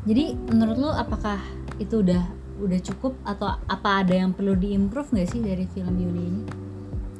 jadi 0.05 0.23
menurut 0.49 0.77
lu 0.77 0.89
apakah 0.89 1.39
itu 1.77 2.01
udah 2.01 2.23
udah 2.59 2.79
cukup 2.83 3.15
atau 3.23 3.47
apa 3.65 4.03
ada 4.03 4.13
yang 4.13 4.31
perlu 4.31 4.53
diimprove 4.53 5.09
nggak 5.09 5.29
sih 5.29 5.39
dari 5.39 5.65
film 5.65 5.95
Yuni 5.95 6.23
ini? 6.23 6.43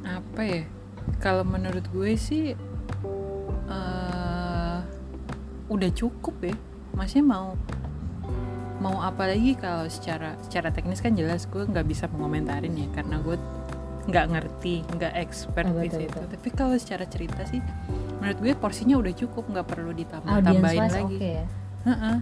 Apa 0.04 0.40
ya? 0.40 0.62
Kalau 1.18 1.42
menurut 1.42 1.84
gue 1.88 2.12
sih 2.14 2.52
eh 3.66 4.78
udah 5.66 5.90
cukup 5.92 6.34
ya. 6.42 6.54
Maksudnya 6.92 7.26
mau 7.26 7.46
mau 8.80 8.96
apa 9.00 9.28
lagi 9.28 9.52
kalau 9.54 9.84
secara 9.86 10.40
secara 10.40 10.72
teknis 10.72 11.00
kan 11.00 11.12
jelas 11.12 11.44
gue 11.44 11.60
nggak 11.60 11.84
bisa 11.84 12.08
mengomentarin 12.08 12.72
ya 12.72 12.88
karena 12.90 13.20
gue 13.20 13.36
nggak 14.08 14.26
ngerti 14.32 14.80
nggak 14.96 15.12
expert 15.20 15.68
Oh, 15.68 15.84
di 15.84 15.92
situ. 15.92 16.16
tapi 16.16 16.48
kalau 16.48 16.72
secara 16.80 17.04
cerita 17.04 17.44
sih 17.44 17.60
menurut 18.16 18.40
gue 18.40 18.52
porsinya 18.56 18.96
udah 18.96 19.12
cukup 19.12 19.44
nggak 19.52 19.68
perlu 19.68 19.92
ditambah 19.92 20.32
audience 20.32 20.56
tambahin 20.56 20.80
lagi. 20.88 21.16
oke 21.20 21.28
ya? 21.28 21.44
Heeh. 21.84 22.16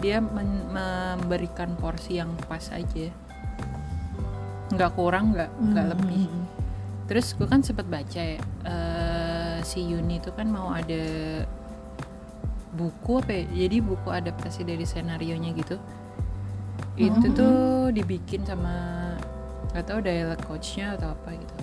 Dia 0.00 0.18
memberikan 0.18 1.76
porsi 1.76 2.16
yang 2.16 2.32
pas 2.48 2.72
aja 2.72 3.12
nggak 4.70 4.92
kurang 4.94 5.34
nggak 5.34 5.50
nggak 5.60 5.84
Hmm, 5.86 5.92
lebih 5.96 6.22
hmm, 6.24 6.34
hmm. 6.34 6.46
Terus 7.10 7.34
gue 7.34 7.42
kan 7.42 7.58
sempet 7.58 7.90
baca 7.90 8.22
ya 8.22 8.38
eh, 8.64 9.58
si 9.66 9.82
Yuni 9.82 10.22
itu 10.22 10.30
kan 10.30 10.46
mau 10.46 10.70
ada 10.70 11.02
buku 12.70 13.18
apa 13.18 13.34
ya? 13.34 13.66
Jadi 13.66 13.76
buku 13.82 14.08
adaptasi 14.08 14.62
dari 14.62 14.86
senarionya 14.86 15.50
gitu. 15.58 15.74
Itu 16.94 17.26
Hmm. 17.26 17.34
tuh 17.34 17.56
dibikin 17.90 18.46
sama 18.46 18.74
nggak 19.74 19.84
tahu 19.90 19.98
dialog 20.06 20.38
coachnya 20.46 20.94
atau 20.94 21.10
apa 21.10 21.34
gitu. 21.34 21.54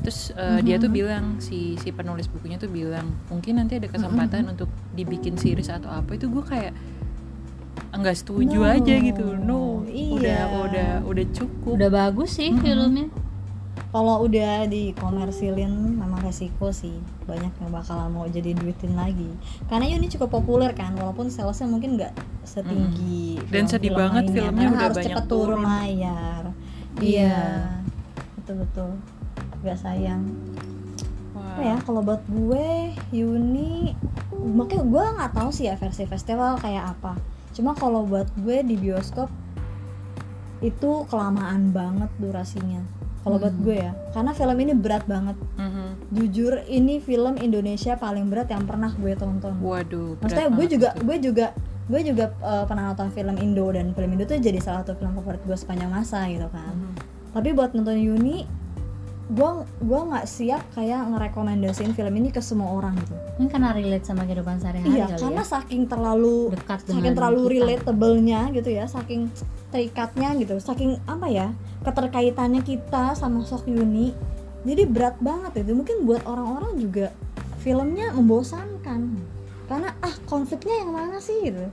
Terus 0.00 0.18
eh, 0.32 0.60
dia 0.64 0.80
tuh 0.80 0.88
bilang 0.88 1.36
si 1.36 1.76
si 1.76 1.92
penulis 1.92 2.24
bukunya 2.24 2.56
tuh 2.56 2.72
bilang 2.72 3.12
mungkin 3.28 3.60
nanti 3.60 3.76
ada 3.76 3.92
kesempatan 3.92 4.56
untuk 4.56 4.72
dibikin 4.96 5.36
series 5.36 5.68
atau 5.68 5.92
apa 5.92 6.16
itu 6.16 6.32
gue 6.32 6.44
kayak 6.48 6.72
nggak 7.98 8.16
setuju 8.16 8.58
No. 8.58 8.70
aja 8.70 8.94
gitu. 8.96 9.26
No 9.36 9.82
Iya. 9.84 10.14
udah 10.14 10.40
udah 10.64 10.90
udah 11.04 11.26
cukup. 11.30 11.70
Udah 11.74 11.90
bagus 11.90 12.30
sih 12.34 12.50
Mm-mm. 12.50 12.62
filmnya. 12.62 13.06
Kalau 13.88 14.20
udah 14.20 14.68
dikomersilin 14.68 15.72
memang 15.96 16.20
resiko 16.20 16.68
sih. 16.70 16.92
Banyak 17.24 17.56
yang 17.56 17.70
bakal 17.70 17.96
mau 18.08 18.24
jadi 18.24 18.52
duitin 18.52 18.92
lagi. 18.92 19.32
Karena 19.66 19.88
ini 19.88 20.06
cukup 20.06 20.28
populer 20.30 20.70
kan 20.72 20.92
walaupun 20.92 21.26
salesnya 21.26 21.66
mungkin 21.66 21.96
nggak 21.96 22.12
setinggi 22.44 23.40
Dan 23.48 23.64
sedih 23.64 23.92
banget 23.92 24.28
lainnya, 24.28 24.36
filmnya 24.36 24.60
karena 24.62 24.72
udah 24.72 24.84
harus 24.84 24.96
banyak 24.96 25.08
cepet 25.10 25.24
turun 25.26 25.60
layar. 25.62 26.42
Iya. 26.98 27.00
iya. 27.00 27.40
Betul 28.36 28.54
betul 28.62 28.90
gak 29.58 29.74
sayang. 29.76 30.22
Wah. 31.32 31.54
apa 31.54 31.62
ya 31.64 31.76
kalau 31.80 32.00
buat 32.00 32.22
gue 32.26 32.68
Yuni 33.10 33.94
makanya 34.32 34.84
gue 34.84 35.04
nggak 35.16 35.32
tahu 35.32 35.50
sih 35.50 35.66
ya 35.66 35.74
versi 35.74 36.02
festival 36.02 36.58
kayak 36.58 36.94
apa 36.94 37.14
cuma 37.58 37.74
kalau 37.74 38.06
buat 38.06 38.30
gue 38.38 38.62
di 38.62 38.78
bioskop 38.78 39.26
itu 40.58 40.90
kelamaan 41.06 41.70
banget 41.70 42.10
durasinya 42.16 42.82
kalau 43.20 43.36
buat 43.36 43.50
Hmm. 43.52 43.62
gue 43.62 43.76
ya 43.80 43.92
karena 44.10 44.30
film 44.32 44.56
ini 44.56 44.72
berat 44.74 45.04
banget 45.04 45.34
Mhm. 45.54 45.86
jujur 46.12 46.52
ini 46.66 46.98
film 46.98 47.34
Indonesia 47.36 47.94
paling 47.94 48.26
berat 48.26 48.48
yang 48.48 48.62
pernah 48.62 48.90
gue 48.90 49.12
tonton 49.14 49.58
waduh 49.58 50.14
maksudnya 50.16 50.48
gue 50.48 50.66
juga 50.68 50.88
gue 50.96 51.16
juga 51.20 51.46
gue 51.88 52.00
juga 52.04 52.24
uh, 52.38 52.64
pernah 52.64 52.92
nonton 52.92 53.10
film 53.10 53.34
Indo 53.36 53.66
dan 53.68 53.90
film 53.90 54.10
Indo 54.12 54.22
tuh 54.22 54.36
jadi 54.36 54.58
salah 54.58 54.82
satu 54.82 54.94
film 54.94 55.14
favorit 55.14 55.40
gue 55.40 55.56
sepanjang 55.56 55.88
masa 55.88 56.26
gitu 56.26 56.46
kan 56.46 56.70
Mhm. 56.70 56.92
tapi 57.34 57.48
buat 57.52 57.70
nonton 57.72 57.96
Yuni 57.96 58.46
gue 59.28 59.50
gue 59.84 60.00
nggak 60.08 60.24
siap 60.24 60.64
kayak 60.72 61.04
ngerekomendasiin 61.12 61.92
film 61.92 62.14
ini 62.16 62.32
ke 62.32 62.40
semua 62.40 62.72
orang 62.72 62.96
gitu. 62.96 63.14
Ini 63.38 63.46
karena 63.52 63.76
relate 63.76 64.08
sama 64.08 64.24
kehidupan 64.24 64.56
sehari-hari 64.56 64.96
iya 64.96 65.06
kali 65.12 65.20
karena 65.20 65.44
ya 65.44 65.52
saking 65.52 65.82
terlalu 65.84 66.36
dekat 66.56 66.78
saking 66.88 67.12
terlalu 67.12 67.40
kita. 67.44 67.52
relatable-nya 67.60 68.40
gitu 68.56 68.70
ya 68.72 68.84
saking 68.88 69.28
terikatnya 69.68 70.32
gitu 70.40 70.56
saking 70.56 70.96
apa 71.04 71.28
ya 71.28 71.52
keterkaitannya 71.84 72.64
kita 72.64 73.12
sama 73.12 73.44
sok 73.44 73.68
Yuni 73.68 74.16
jadi 74.66 74.82
berat 74.84 75.16
banget 75.22 75.62
itu. 75.62 75.72
Mungkin 75.76 76.04
buat 76.04 76.22
orang-orang 76.26 76.76
juga 76.76 77.14
filmnya 77.62 78.10
membosankan. 78.14 79.00
Karena 79.68 79.92
ah 80.00 80.14
konfliknya 80.24 80.82
yang 80.82 80.90
mana 80.96 81.20
sih? 81.22 81.38
gitu. 81.44 81.68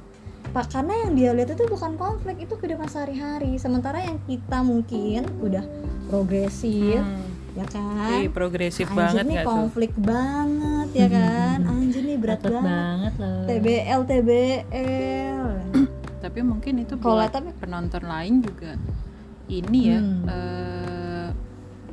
Pak 0.54 0.72
karena 0.72 0.94
yang 1.04 1.12
dia 1.18 1.32
lihat 1.34 1.58
itu 1.58 1.65
bukan 1.68 1.98
konflik 1.98 2.46
itu 2.46 2.54
kehidupan 2.56 2.88
sehari-hari. 2.88 3.58
Sementara 3.58 4.00
yang 4.00 4.22
kita 4.30 4.62
mungkin 4.62 5.26
udah 5.41 5.65
progresif 6.08 7.02
Hmm. 7.02 7.25
Ya 7.56 7.65
kan? 7.65 8.20
Ih, 8.20 8.28
progresif 8.28 8.86
anjir 8.86 9.00
banget 9.00 9.24
nih 9.24 9.34
nggak 9.34 9.46
tuh? 9.46 9.54
konflik 9.56 9.91
banget 9.96 10.89
ya 10.91 11.08
kan? 11.08 11.58
anjir 11.65 12.04
nih 12.04 12.18
berat 12.18 12.39
banget. 12.41 12.62
banget 12.62 13.13
loh. 13.15 13.41
TBL 13.46 14.02
TBL 14.06 15.39
tapi 16.24 16.39
mungkin 16.41 16.74
itu 16.80 16.94
Kalau 16.98 17.15
buat 17.18 17.32
tapi- 17.32 17.56
penonton 17.56 18.04
lain 18.04 18.34
juga 18.39 18.76
ini 19.48 19.80
ya 19.86 20.00
Hmm. 20.00 20.26
eh, 20.26 21.28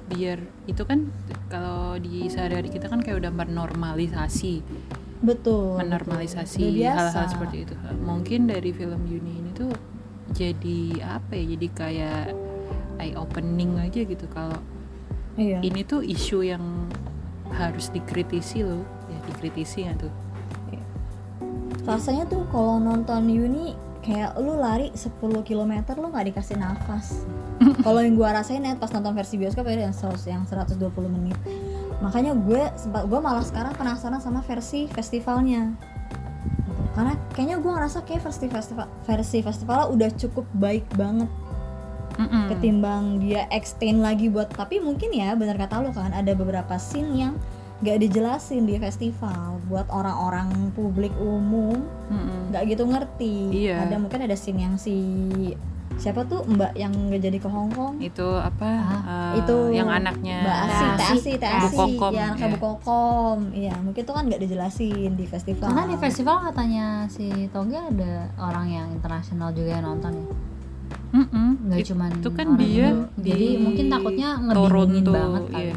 biar 0.09 0.39
itu 0.65 0.83
kan 0.83 1.09
kalau 1.47 1.95
di 1.97 2.27
sehari-hari 2.27 2.69
kita 2.69 2.85
kan 2.87 2.99
kayak 2.99 3.17
udah 3.19 3.33
menormalisasi. 3.35 4.61
Betul. 5.21 5.79
Menormalisasi 5.79 6.83
hal-hal 6.83 7.27
seperti 7.27 7.63
itu. 7.63 7.75
Mungkin 7.99 8.45
dari 8.45 8.73
film 8.73 9.07
Yuni 9.07 9.39
ini 9.39 9.51
tuh 9.53 9.71
jadi 10.31 10.81
apa 11.07 11.33
ya? 11.33 11.45
Jadi 11.55 11.67
kayak 11.71 12.25
eye 12.99 13.15
opening 13.15 13.79
aja 13.79 14.01
gitu. 14.01 14.27
Kalau 14.27 14.59
iya. 15.37 15.59
Ini 15.65 15.81
tuh 15.85 16.05
isu 16.05 16.45
yang 16.45 16.89
harus 17.53 17.93
dikritisi 17.93 18.65
loh. 18.65 18.85
Ya 19.09 19.19
dikritisi 19.29 19.89
nggak 19.89 19.99
tuh? 20.09 20.13
Rasanya 21.83 22.31
tuh 22.31 22.47
kalau 22.55 22.79
nonton 22.79 23.27
Yuni 23.27 23.75
kayak 24.07 24.39
lu 24.39 24.55
lari 24.55 24.95
10 24.95 25.19
km 25.43 25.73
lu 25.99 26.15
nggak 26.15 26.27
dikasih 26.31 26.55
nafas. 26.59 27.27
Kalau 27.87 28.03
yang 28.03 28.15
gua 28.19 28.35
rasain 28.39 28.63
ya 28.63 28.75
pas 28.79 28.91
nonton 28.91 29.15
versi 29.15 29.35
bioskop 29.39 29.67
ya 29.67 29.91
yang 29.91 29.95
100 29.95 30.19
yang 30.31 30.43
120 30.47 30.79
menit. 31.11 31.39
Makanya 32.03 32.35
gue 32.35 32.67
sempat 32.75 33.07
gue 33.07 33.21
malah 33.23 33.47
sekarang 33.47 33.75
penasaran 33.79 34.19
sama 34.19 34.43
versi 34.43 34.91
festivalnya. 34.91 35.75
Karena 36.99 37.15
kayaknya 37.35 37.63
gue 37.63 37.71
ngerasa 37.71 38.03
kayak 38.03 38.27
versi 38.27 38.47
festival 38.51 38.87
versi 39.07 39.39
festival 39.43 39.81
udah 39.95 40.11
cukup 40.19 40.45
baik 40.59 40.87
banget 40.99 41.31
Mm-mm. 42.15 42.45
ketimbang 42.49 43.03
dia 43.19 43.49
extend 43.49 44.01
lagi 44.01 44.27
buat 44.27 44.49
tapi 44.49 44.79
mungkin 44.79 45.11
ya 45.11 45.33
bener 45.33 45.55
kata 45.55 45.81
lo 45.81 45.91
kan 45.91 46.11
ada 46.11 46.33
beberapa 46.33 46.77
scene 46.77 47.13
yang 47.15 47.35
gak 47.79 47.99
dijelasin 47.99 48.63
di 48.63 48.77
festival 48.77 49.59
buat 49.65 49.89
orang-orang 49.89 50.49
publik 50.71 51.11
umum 51.17 51.83
Mm-mm. 52.07 52.51
nggak 52.51 52.63
gitu 52.69 52.85
ngerti 52.85 53.37
Iya. 53.67 53.87
ada 53.87 53.97
mungkin 53.97 54.23
ada 54.23 54.35
scene 54.35 54.61
yang 54.61 54.75
si 54.77 54.95
siapa 55.95 56.25
tuh 56.25 56.41
mbak 56.47 56.73
yang 56.73 56.89
nggak 56.89 57.21
jadi 57.21 57.37
ke 57.37 57.47
Hong 57.47 57.69
Kong 57.69 58.01
itu 58.01 58.25
apa 58.25 58.65
Ah, 58.65 59.03
eh, 59.37 59.45
itu 59.45 59.57
yang 59.71 59.87
anaknya 59.87 60.41
mbak 60.41 60.57
Asi 60.59 60.73
Asi. 60.73 60.97
Teh 60.97 61.09
Asi 61.11 61.33
Teh 61.37 61.51
Bu 61.53 61.59
Asi 61.61 61.77
Kokom, 61.77 62.13
ya 62.13 62.23
anaknya 62.25 62.43
ya. 62.43 62.49
Bu 62.49 62.59
Kokom 62.59 63.39
iya 63.53 63.75
mungkin 63.77 64.01
itu 64.01 64.13
kan 64.13 64.23
nggak 64.25 64.41
dijelasin 64.41 65.11
di 65.13 65.27
festival 65.27 65.67
karena 65.69 65.85
di 65.85 65.97
festival 65.99 66.37
katanya 66.45 66.87
si 67.07 67.27
Toge 67.49 67.77
ada 67.77 68.13
orang 68.37 68.67
yang 68.69 68.87
internasional 68.91 69.53
juga 69.53 69.77
yang 69.77 69.85
nonton 69.87 70.13
ya 70.17 70.27
Mm-mm. 71.13 71.49
nggak 71.63 71.79
It- 71.79 71.89
cuman 71.89 72.11
itu 72.15 72.29
kan 72.33 72.47
dia 72.57 72.89
Indo. 72.89 73.05
jadi 73.21 73.47
di 73.47 73.59
mungkin 73.59 73.85
takutnya 73.87 74.29
ngebingungin 74.41 75.05
Toronto, 75.05 75.13
banget 75.13 75.43
kali 75.47 75.63
iya. 75.63 75.77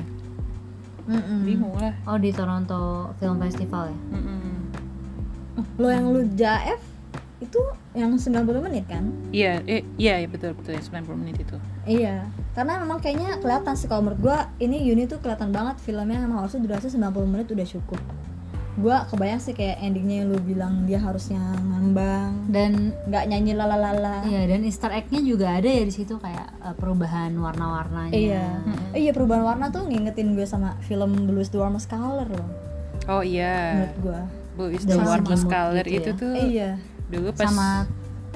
Mm-mm. 1.06 1.40
bingung 1.44 1.76
lah 1.76 1.94
oh 2.04 2.18
di 2.18 2.32
Toronto 2.32 2.82
Film 3.16 3.38
Festival 3.38 3.84
ya 3.88 3.98
Mm-mm. 4.12 4.54
lo 5.76 5.88
yang 5.88 6.06
lu 6.10 6.22
jaef 6.34 6.82
itu 7.38 7.60
yang 7.92 8.16
90 8.16 8.32
menit 8.60 8.88
kan 8.88 9.04
iya 9.30 9.60
eh 9.64 9.84
iya 9.96 10.18
iya, 10.18 10.26
betul 10.26 10.56
betul 10.56 10.72
ya 10.72 10.82
90 10.82 11.16
menit 11.16 11.38
itu 11.40 11.58
Iya, 11.86 12.26
karena 12.58 12.82
memang 12.82 12.98
kayaknya 12.98 13.38
kelihatan 13.38 13.78
sih 13.78 13.86
kalau 13.86 14.02
menurut 14.02 14.18
gua 14.18 14.50
ini 14.58 14.82
Yuni 14.82 15.06
tuh 15.06 15.22
kelihatan 15.22 15.54
banget 15.54 15.78
filmnya 15.78 16.18
emang 16.18 16.42
harusnya 16.42 16.66
durasi 16.66 16.90
90 16.90 16.98
menit 17.30 17.46
udah 17.46 17.62
cukup. 17.62 18.02
Gua 18.76 19.08
kebayang 19.08 19.40
sih 19.40 19.56
kayak 19.56 19.80
endingnya 19.80 20.24
yang 20.24 20.28
lu 20.36 20.40
bilang 20.44 20.84
dia 20.84 21.00
harusnya 21.00 21.40
ngambang, 21.40 22.52
dan 22.52 22.92
nggak 23.08 23.24
nyanyi 23.32 23.56
lalalala. 23.56 24.28
iya 24.28 24.44
dan 24.46 24.68
Easter 24.68 24.92
egg-nya 24.92 25.24
juga 25.24 25.48
ada 25.56 25.66
ya 25.66 25.84
di 25.84 25.94
situ 25.96 26.20
kayak 26.20 26.48
eh, 26.60 26.76
perubahan 26.76 27.32
warna-warnanya 27.40 28.12
Iya. 28.12 28.46
Eh, 28.92 29.08
iya 29.08 29.12
perubahan 29.16 29.44
warna 29.44 29.72
tuh 29.72 29.88
ngingetin 29.88 30.36
gue 30.36 30.44
sama 30.44 30.76
film 30.84 31.24
Blues 31.24 31.48
the 31.50 31.58
Warmest 31.58 31.88
Color 31.88 32.28
loh, 32.28 32.50
oh 33.08 33.24
iya 33.24 33.80
menurut 33.80 33.98
gua. 34.04 34.22
Bu 34.56 34.64
is 34.72 34.84
the 34.84 34.96
segi 34.96 35.04
warmest 35.04 35.46
color 35.48 35.84
gitu 35.84 35.96
itu 36.00 36.12
ya. 36.12 36.16
tuh 36.16 36.34
iya. 36.40 36.70
dulu 37.12 37.30
pas 37.32 37.48
sama 37.48 37.70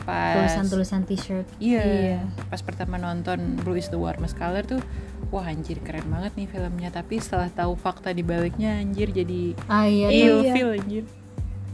pas 0.09 0.33
tulisan-tulisan 0.35 1.01
t-shirt 1.03 1.45
iya, 1.57 1.81
Iya. 1.81 2.19
pas 2.45 2.59
pertama 2.59 2.97
nonton 2.97 3.37
Blue 3.57 3.75
is 3.75 3.87
the 3.87 3.95
warmest 3.95 4.33
color 4.33 4.61
tuh 4.61 4.81
wah 5.27 5.43
anjir 5.43 5.77
keren 5.79 6.07
banget 6.07 6.33
nih 6.35 6.47
filmnya 6.47 6.89
tapi 6.89 7.17
setelah 7.17 7.47
tahu 7.47 7.73
fakta 7.73 8.09
di 8.09 8.21
baliknya 8.21 8.77
anjir 8.77 9.09
jadi 9.09 9.53
ah 9.67 9.83
iya 9.83 10.07
Iya. 10.07 10.25
tuh 10.25 10.41
ilfeel 10.41 10.69
anjir 10.75 11.05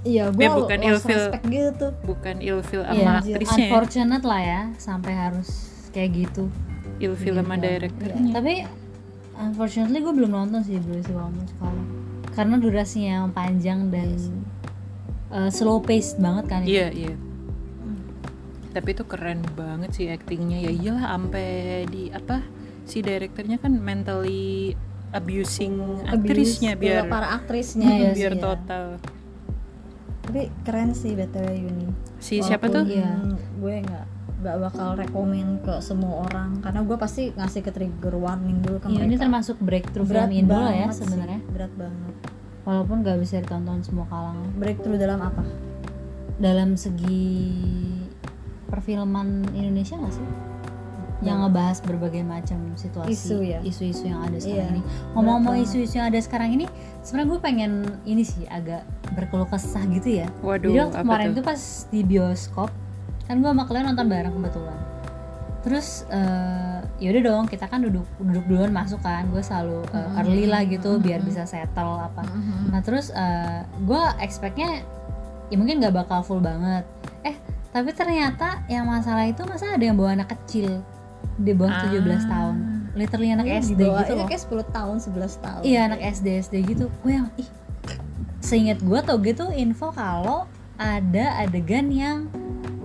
Iya, 0.05 0.29
Eh, 0.29 0.53
bukan 0.53 0.77
lost 0.77 0.89
ilfeel. 1.01 1.17
respect 1.17 1.45
gitu. 1.47 1.87
bukan 2.05 2.35
Iya, 2.37 2.61
sama 2.61 3.11
aktrisnya 3.17 3.57
ya. 3.57 3.65
unfortunate 3.65 4.21
lah 4.23 4.41
ya 4.43 4.61
sampai 4.77 5.13
harus 5.13 5.49
kayak 5.89 6.09
gitu 6.15 6.45
ilfeel 6.97 7.35
sama 7.35 7.55
Iya. 7.55 7.63
direkturnya 7.73 8.29
tapi 8.31 8.53
unfortunately 9.35 9.99
gue 9.99 10.13
belum 10.13 10.31
nonton 10.31 10.61
sih 10.61 10.77
Blue 10.77 10.95
is 10.95 11.05
the 11.05 11.13
Warmest 11.13 11.57
Color 11.57 11.85
karena 12.31 12.55
durasinya 12.55 13.11
yang 13.17 13.29
panjang 13.31 13.89
dan 13.89 14.13
eh, 15.31 15.49
slow 15.49 15.79
pace 15.79 16.13
banget 16.15 16.45
kan 16.45 16.61
iya 16.63 16.91
iya 16.91 17.15
tapi 18.75 18.91
itu 18.91 19.03
keren 19.03 19.39
banget 19.55 19.89
sih 19.89 20.05
aktingnya 20.07 20.59
ya 20.59 20.69
iyalah 20.69 21.05
sampai 21.09 21.47
di 21.87 22.11
apa 22.11 22.43
si 22.83 22.99
direkturnya 22.99 23.55
kan 23.55 23.71
mentally 23.73 24.75
abusing 25.09 26.03
aktrisnya 26.03 26.75
Abuse 26.75 26.83
biar 26.83 27.07
para 27.07 27.27
aktrisnya 27.33 27.87
Iya 27.87 28.11
biar 28.11 28.33
sih 28.33 28.37
ya. 28.37 28.43
total. 28.43 28.85
Tapi 30.21 30.41
keren 30.61 30.91
sih 30.91 31.13
BTW 31.13 31.47
Yuni. 31.55 31.87
si 32.19 32.41
siapa 32.41 32.67
tuh? 32.67 32.83
Walaupun 32.83 32.91
Iya. 32.91 33.11
gue 33.55 33.75
nggak 33.79 34.05
nggak 34.35 34.55
bakal 34.59 34.89
rekomen 34.93 35.47
ke 35.61 35.73
semua 35.79 36.27
orang. 36.27 36.59
Karena 36.59 36.83
gue 36.83 36.97
pasti 36.99 37.31
ngasih 37.31 37.61
ke 37.61 37.71
trigger 37.71 38.13
warning 38.13 38.59
dulu 38.59 38.77
ke 38.77 38.87
Iya, 38.87 38.99
mereka. 38.99 39.07
ini 39.07 39.15
termasuk 39.15 39.55
breakthrough 39.57 40.03
berat 40.03 40.27
film 40.27 40.39
Indo 40.41 40.59
ya 40.59 40.87
sebenarnya. 40.91 41.39
berat 41.47 41.71
banget. 41.73 42.13
Walaupun 42.61 42.95
gak 42.99 43.17
bisa 43.17 43.35
ditonton 43.39 43.79
semua 43.79 44.05
kalangan. 44.05 44.49
Breakthrough 44.51 44.97
dalam 44.97 45.21
apa? 45.21 45.43
Dalam 46.35 46.75
segi 46.75 47.23
perfilman 48.75 49.47
Indonesia 49.55 49.95
nggak 49.95 50.11
sih? 50.11 50.27
Yang 51.23 51.37
ngebahas 51.47 51.77
berbagai 51.79 52.23
macam 52.27 52.59
situasi 52.75 53.15
Isu 53.15 53.37
ya? 53.39 53.59
isu-isu 53.63 54.03
yang 54.03 54.19
ada 54.19 54.35
sekarang 54.35 54.75
Iya, 54.75 54.75
ini. 54.75 54.81
Ngomong-ngomong 55.15 55.55
isu-isu 55.63 55.95
yang 55.95 56.11
ada 56.11 56.19
sekarang 56.19 56.49
ini 56.51 56.65
sebenarnya 57.01 57.29
gue 57.31 57.39
pengen 57.39 57.71
ini 58.03 58.23
sih 58.27 58.43
agak 58.51 58.83
berkeluh 59.15 59.47
kesah 59.47 59.79
gitu 59.95 60.21
ya. 60.21 60.27
Waduh 60.43 60.75
jadi 60.75 60.79
waktu 60.91 60.99
kemarin 61.07 61.27
tuh? 61.31 61.43
pas 61.47 61.61
di 61.87 62.01
bioskop 62.03 62.69
kan 63.25 63.39
gue 63.39 63.47
sama 63.47 63.63
kalian 63.63 63.95
nonton 63.95 64.05
bareng 64.11 64.33
kebetulan. 64.35 64.77
Terus 65.65 66.03
eh 66.13 66.77
yaudah 67.01 67.21
dong 67.25 67.43
kita 67.49 67.65
kan 67.65 67.81
duduk 67.81 68.05
duduk 68.21 68.43
duluan 68.45 68.75
masuk 68.75 68.99
kan. 69.01 69.25
Gue 69.31 69.41
selalu 69.41 69.87
eh, 69.95 70.19
early 70.19 70.45
lah 70.45 70.61
gitu 70.67 70.99
biar 70.99 71.23
bisa 71.23 71.47
settle 71.47 71.95
apa. 71.95 72.21
Nah 72.69 72.83
terus 72.83 73.09
gue 73.81 74.03
expectnya 74.19 74.83
ya 75.49 75.55
mungkin 75.57 75.79
nggak 75.81 75.95
bakal 75.95 76.21
full 76.21 76.43
banget. 76.43 76.83
Tapi 77.75 77.91
ternyata 77.91 78.63
yang 78.65 78.87
masalah 78.87 79.27
itu 79.27 79.43
masa 79.43 79.67
ada 79.69 79.83
yang 79.83 79.93
bawa 79.93 80.15
anak 80.15 80.31
kecil 80.31 80.79
di 81.35 81.51
bawah 81.51 81.75
Ah. 81.75 81.83
17 81.85 82.23
tahun 82.23 82.55
literally 82.95 83.27
anak 83.29 83.45
SD 83.59 83.75
bawah- 83.77 83.99
gitu 84.01 84.13
ini 84.13 84.17
loh 84.17 84.27
kayak 84.31 84.41
10 84.41 84.63
tahun 84.71 84.95
11 84.97 85.35
tahun 85.35 85.61
iya 85.61 85.79
anak 85.83 85.99
SD 85.99 86.27
SD 86.39 86.53
gitu 86.65 86.87
gue 87.03 87.11
yang 87.11 87.27
ih 87.35 87.49
seingat 88.39 88.79
gue 88.79 88.99
tau 89.03 89.19
gitu 89.19 89.51
info 89.51 89.91
kalau 89.91 90.47
ada 90.77 91.35
adegan 91.37 91.91
yang 91.91 92.31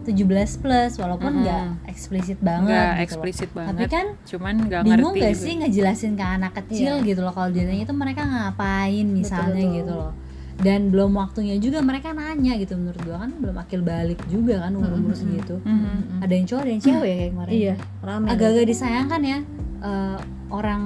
17 0.03 0.27
plus 0.57 0.99
walaupun 0.99 1.45
nggak 1.45 1.87
eksplisit 1.87 2.43
banget 2.43 2.67
nggak 2.67 2.83
gitu 2.83 2.91
loh. 2.91 3.05
eksplisit 3.05 3.49
tapi 3.49 3.59
banget 3.61 3.89
kan 3.89 4.07
cuman 4.27 4.55
nggak 4.59 4.81
bingung 4.83 4.99
ngerti 5.13 5.21
gak 5.21 5.31
juga. 5.31 5.45
sih 5.45 5.53
ngejelasin 5.55 6.13
ke 6.17 6.25
anak 6.27 6.53
kecil 6.57 6.93
Iya. 6.97 7.07
gitu 7.07 7.21
loh 7.23 7.31
kalau 7.31 7.49
dia 7.53 7.63
itu 7.69 7.93
mereka 7.93 8.23
ngapain 8.25 9.07
misalnya 9.07 9.63
betul. 9.63 9.77
gitu 9.77 9.93
loh 9.95 10.13
dan 10.61 10.93
belum 10.93 11.17
waktunya 11.17 11.57
juga 11.57 11.81
mereka 11.81 12.13
nanya 12.13 12.57
gitu. 12.61 12.77
Menurut 12.77 13.01
gua 13.03 13.25
kan 13.25 13.33
belum 13.41 13.57
akil 13.57 13.81
balik 13.81 14.21
juga 14.29 14.69
kan 14.69 14.77
umur 14.77 14.93
umur 14.97 15.17
segitu. 15.17 15.57
Mhm. 15.65 16.21
ada 16.21 16.33
yang 16.37 16.47
cowok 16.47 16.63
ada 16.63 16.71
yang 16.71 16.83
cewek 16.85 17.09
ya 17.09 17.17
kayak 17.17 17.31
kemarin. 17.33 17.53
Iya. 17.53 17.75
Rame 18.05 18.27
agak-agak 18.29 18.67
disayangkan 18.69 19.23
ya 19.25 19.39
eh, 19.81 20.19
orang 20.53 20.85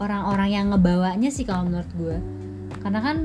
orang-orang 0.00 0.48
yang 0.50 0.66
ngebawanya 0.74 1.30
sih 1.30 1.46
kalau 1.46 1.68
menurut 1.68 1.90
gue 1.94 2.16
karena 2.82 2.98
kan 2.98 3.18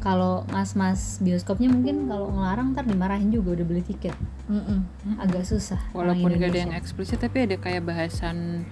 kalau 0.00 0.48
mas-mas 0.48 1.20
bioskopnya 1.20 1.68
mungkin 1.68 2.08
kalau 2.08 2.32
ngelarang 2.32 2.72
ntar 2.72 2.88
dimarahin 2.88 3.28
juga 3.28 3.60
udah 3.60 3.66
beli 3.68 3.84
tiket. 3.84 4.16
Mm-mm. 4.50 4.82
agak 5.22 5.46
susah 5.46 5.78
walaupun 5.94 6.34
gak 6.34 6.50
ada 6.50 6.60
yang 6.66 6.74
eksplisit 6.74 7.22
tapi 7.22 7.46
ada 7.46 7.54
kayak 7.54 7.86
bahasan 7.86 8.66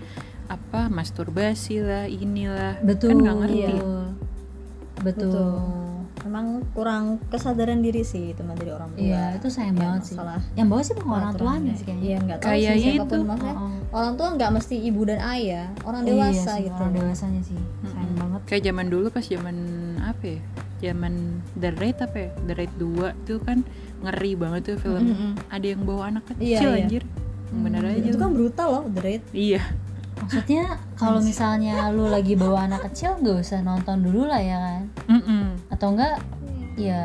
apa 0.51 0.89
masturbasi 0.91 1.85
lah 1.85 2.11
inilah. 2.11 2.81
Betul 2.83 3.15
kan 3.15 3.17
nggak 3.23 3.37
ngerti. 3.45 3.61
Iya. 3.79 4.17
Betul, 5.09 5.29
Betul. 5.29 5.53
Emang 6.21 6.47
kurang 6.68 7.05
kesadaran 7.27 7.79
diri 7.79 8.03
sih 8.03 8.35
itu 8.35 8.42
mah 8.42 8.53
dari 8.53 8.68
orang 8.68 8.90
tua. 8.90 9.01
iya 9.01 9.33
itu 9.33 9.49
sayang 9.49 9.73
Ya, 9.73 9.81
banget 9.87 10.03
sih 10.05 10.14
masalah 10.14 10.40
yang 10.53 10.66
bawa 10.66 10.83
sih 10.83 10.92
bukan 10.92 11.09
orang 11.14 11.35
tuanya 11.35 11.73
sih 11.73 11.85
kayaknya 11.85 12.05
Iya, 12.05 12.16
nggak 12.21 12.38
tahu 12.38 12.49
Kayaknya 12.49 12.75
sih 12.75 12.83
siapa 12.90 13.05
pun 13.05 13.07
itu. 13.09 13.25
maksudnya. 13.25 13.55
Oh, 13.55 13.62
oh. 13.62 13.73
Orang 13.94 14.12
tua 14.14 14.29
nggak 14.35 14.51
mesti 14.53 14.77
ibu 14.83 15.01
dan 15.03 15.21
ayah, 15.25 15.66
orang 15.83 16.03
Iya 16.03 16.11
dewasa 16.11 16.51
sih, 16.51 16.62
gitu. 16.64 16.77
orang 16.77 16.92
dewasanya 16.92 17.42
sih 17.42 17.61
sayang 17.87 18.14
banget 18.14 18.40
kayak 18.44 18.62
zaman 18.64 18.87
dulu 18.88 19.07
pas 19.09 19.25
zaman 19.25 19.57
apa 20.01 20.25
ya 20.27 20.38
zaman 20.81 21.12
The 21.55 21.71
Raid 21.73 21.99
apa 21.99 22.16
ya 22.18 22.31
The 22.40 22.55
Raid 22.55 22.73
2 22.77 22.87
tuh 23.25 23.38
kan 23.40 23.59
ngeri 23.99 24.33
banget 24.35 24.61
tuh 24.64 24.77
film 24.77 25.05
Mm-mm. 25.07 25.33
ada 25.49 25.66
yang 25.66 25.83
bawa 25.83 26.03
anak 26.09 26.25
kecil 26.29 26.44
Iya, 26.44 26.61
iya. 26.68 26.83
anjir 26.83 27.03
Yang 27.49 27.61
bener 27.62 27.83
aja 27.85 28.01
Itu 28.05 28.18
kan 28.18 28.31
brutal 28.33 28.68
loh, 28.68 28.85
The 28.90 29.01
Raid. 29.01 29.23
iya 29.33 29.62
maksudnya 30.18 30.83
kalau 30.99 31.23
misalnya 31.23 31.89
lu 31.89 32.07
lagi 32.07 32.35
bawa 32.35 32.67
anak 32.67 32.91
kecil 32.91 33.15
gak 33.17 33.39
usah 33.39 33.63
nonton 33.63 34.03
dulu 34.03 34.27
lah 34.27 34.39
ya 34.39 34.59
kan 34.59 34.83
Mm-mm. 35.09 35.71
atau 35.71 35.95
enggak 35.95 36.19
ya 36.75 37.03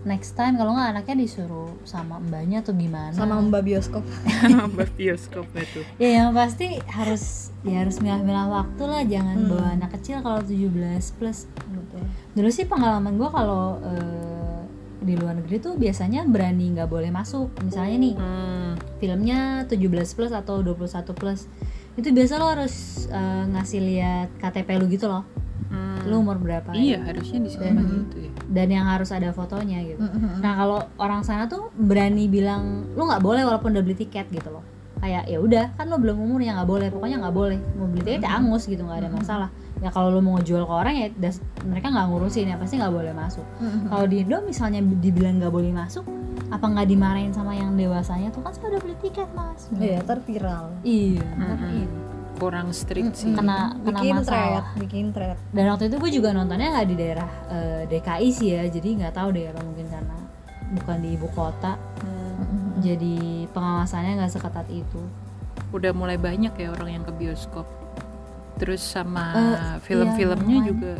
next 0.00 0.32
time 0.32 0.54
kalau 0.54 0.72
nggak 0.72 0.94
anaknya 0.94 1.16
disuruh 1.20 1.74
sama 1.82 2.16
mbaknya 2.18 2.62
atau 2.62 2.72
gimana 2.72 3.12
Sama 3.12 3.42
mbak 3.42 3.60
bioskop. 3.60 4.00
Mbak 4.72 4.90
bioskop 4.94 5.44
itu 5.52 5.82
ya 6.02 6.22
yang 6.22 6.30
pasti 6.32 6.78
harus 6.86 7.50
ya 7.60 7.82
harus 7.82 7.98
milah-milah 7.98 8.46
waktu 8.48 8.82
lah 8.82 9.02
jangan 9.04 9.36
Hmm. 9.36 9.50
bawa 9.50 9.66
anak 9.74 9.90
kecil 9.94 10.18
kalau 10.18 10.40
17 10.40 10.70
plus 11.12 11.44
Betul. 11.50 12.02
dulu 12.32 12.48
sih 12.48 12.64
pengalaman 12.64 13.14
gue 13.14 13.28
kalau 13.28 13.82
eh, 13.82 14.62
di 14.98 15.14
luar 15.14 15.36
negeri 15.36 15.56
tuh 15.58 15.74
biasanya 15.74 16.24
berani 16.24 16.72
nggak 16.72 16.88
boleh 16.88 17.10
masuk 17.10 17.50
misalnya 17.60 17.96
nih 18.00 18.14
Hmm. 18.16 18.72
filmnya 18.96 19.38
17 19.64 19.78
plus 20.08 20.32
atau 20.32 20.58
21 20.58 20.88
plus 21.12 21.46
itu 21.98 22.08
biasa 22.08 22.32
lo 22.36 22.46
harus 22.48 22.74
eh, 23.06 23.44
ngasih 23.48 23.80
lihat 23.82 24.28
KTP 24.38 24.68
lu 24.76 24.86
gitu 24.86 25.06
loh 25.06 25.26
Hmm. 25.68 26.00
lu 26.08 26.24
umur 26.24 26.40
berapa 26.40 26.72
iya 26.72 26.96
harusnya 27.02 27.44
di 27.44 27.52
sana 27.52 27.84
gitu 27.84 28.24
ya 28.24 28.32
dan 28.48 28.72
yang 28.72 28.88
harus 28.88 29.12
ada 29.12 29.28
fotonya 29.30 29.84
gitu 29.84 30.00
Mm-mm. 30.00 30.40
Nah 30.40 30.56
kalau 30.56 30.80
orang 30.96 31.20
sana 31.20 31.44
tuh 31.44 31.68
berani 31.70 32.24
bilang 32.24 32.88
lu 32.90 33.04
nggak 33.04 33.20
boleh 33.20 33.44
walaupun 33.44 33.76
udah 33.76 33.84
beli 33.84 33.92
tiket 33.94 34.32
gitu 34.32 34.48
loh. 34.48 34.64
Kayak 34.96 35.28
ya 35.28 35.36
udah 35.36 35.76
kan 35.76 35.86
lo 35.86 36.00
belum 36.00 36.16
umur 36.16 36.40
ya 36.40 36.56
nggak 36.56 36.64
boleh 36.66 36.88
pokoknya 36.88 37.20
nggak 37.20 37.36
boleh 37.36 37.58
mau 37.74 37.84
beli 37.84 38.00
tiket 38.02 38.24
ya 38.24 38.30
angus 38.32 38.64
gitu 38.64 38.80
nggak 38.80 38.98
ada 38.98 39.10
masalah. 39.12 39.48
Ya 39.78 39.92
kalau 39.92 40.08
lo 40.08 40.18
mau 40.18 40.40
ngejual 40.40 40.64
ke 40.64 40.72
orang 40.72 40.94
ya 40.96 41.06
das- 41.14 41.44
mereka 41.62 41.86
nggak 41.86 42.06
ngurusin 42.08 42.48
ya 42.48 42.56
pasti 42.56 42.80
nggak 42.80 42.94
boleh 42.94 43.12
masuk. 43.12 43.44
Kalau 43.84 44.06
di 44.08 44.16
Indo 44.18 44.36
misalnya 44.40 44.80
dibilang 44.80 45.36
nggak 45.36 45.52
boleh 45.52 45.70
masuk 45.70 46.08
apa 46.48 46.64
nggak 46.64 46.86
dimarahin 46.86 47.30
sama 47.30 47.52
yang 47.52 47.72
dewasanya 47.72 48.28
tuh 48.28 48.40
kan 48.40 48.50
saya 48.50 48.70
udah 48.70 48.80
beli 48.80 48.96
tiket 48.98 49.28
mas. 49.30 49.68
Iya, 49.70 50.00
ntar 50.00 50.18
viral. 50.20 50.72
Iya. 50.80 51.24
Ini. 51.68 52.06
kurang 52.36 52.70
strict 52.70 53.18
sih 53.18 53.34
Kena 53.34 53.74
kena 53.76 53.98
bikin 53.98 54.14
masalah. 54.14 54.62
thread, 54.62 54.64
bikin 54.78 55.06
thread. 55.10 55.34
Dan 55.50 55.64
waktu 55.68 55.84
itu 55.86 55.98
gue 55.98 56.10
juga 56.12 56.30
nontonnya 56.30 56.70
nggak 56.70 56.86
di 56.86 56.96
daerah 56.96 57.30
eh, 57.48 57.82
DKI 57.84 58.28
sih 58.30 58.48
ya 58.48 58.62
jadi 58.64 58.88
nggak 58.96 59.10
tahu 59.12 59.28
deh 59.32 59.44
apa 59.44 59.58
mungkin 59.60 59.86
karena 59.86 60.16
bukan 60.72 60.96
di 60.98 61.08
ibu 61.12 61.26
kota 61.28 61.74
Hmm. 61.98 62.78
jadi 62.78 63.18
pengawasannya 63.48 64.12
nggak 64.16 64.30
seketat 64.30 64.70
itu 64.70 65.02
udah 65.68 65.90
mulai 65.90 66.14
banyak 66.14 66.54
ya 66.54 66.70
orang 66.70 66.90
yang 66.92 67.02
ke 67.02 67.10
bioskop 67.12 67.66
terus 68.56 68.78
sama 68.80 69.34
Eh, 69.34 69.76
film-filmnya 69.82 70.38
iya, 70.38 70.62
lumayan. 70.62 70.70
juga 70.70 70.94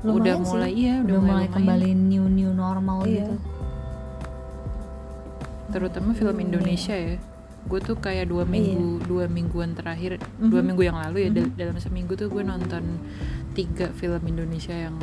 Lumayan 0.00 0.14
udah 0.14 0.34
sih. 0.36 0.46
mulai 0.48 0.70
iya 0.72 0.94
udah, 0.96 1.16
mulai 1.16 1.34
lumayan. 1.42 1.50
kembali 1.52 1.88
new 1.96 2.24
new 2.28 2.50
normal 2.52 2.98
Iya. 3.02 3.26
gitu 3.26 3.34
terutama 5.70 6.10
film 6.12 6.36
Indonesia 6.40 6.96
ya 6.96 7.16
gue 7.62 7.78
tuh 7.78 7.94
kayak 7.94 8.26
dua 8.26 8.42
minggu 8.42 9.06
dua 9.06 9.30
mingguan 9.30 9.78
terakhir 9.78 10.18
dua 10.42 10.60
Mhm. 10.60 10.66
minggu 10.74 10.82
yang 10.82 10.98
lalu 10.98 11.18
ya 11.26 11.30
dal- 11.30 11.54
dalam 11.54 11.76
seminggu 11.78 12.18
tuh 12.18 12.26
gue 12.26 12.42
nonton 12.42 12.98
tiga 13.54 13.94
film 13.94 14.18
Indonesia 14.26 14.74
yang 14.74 14.98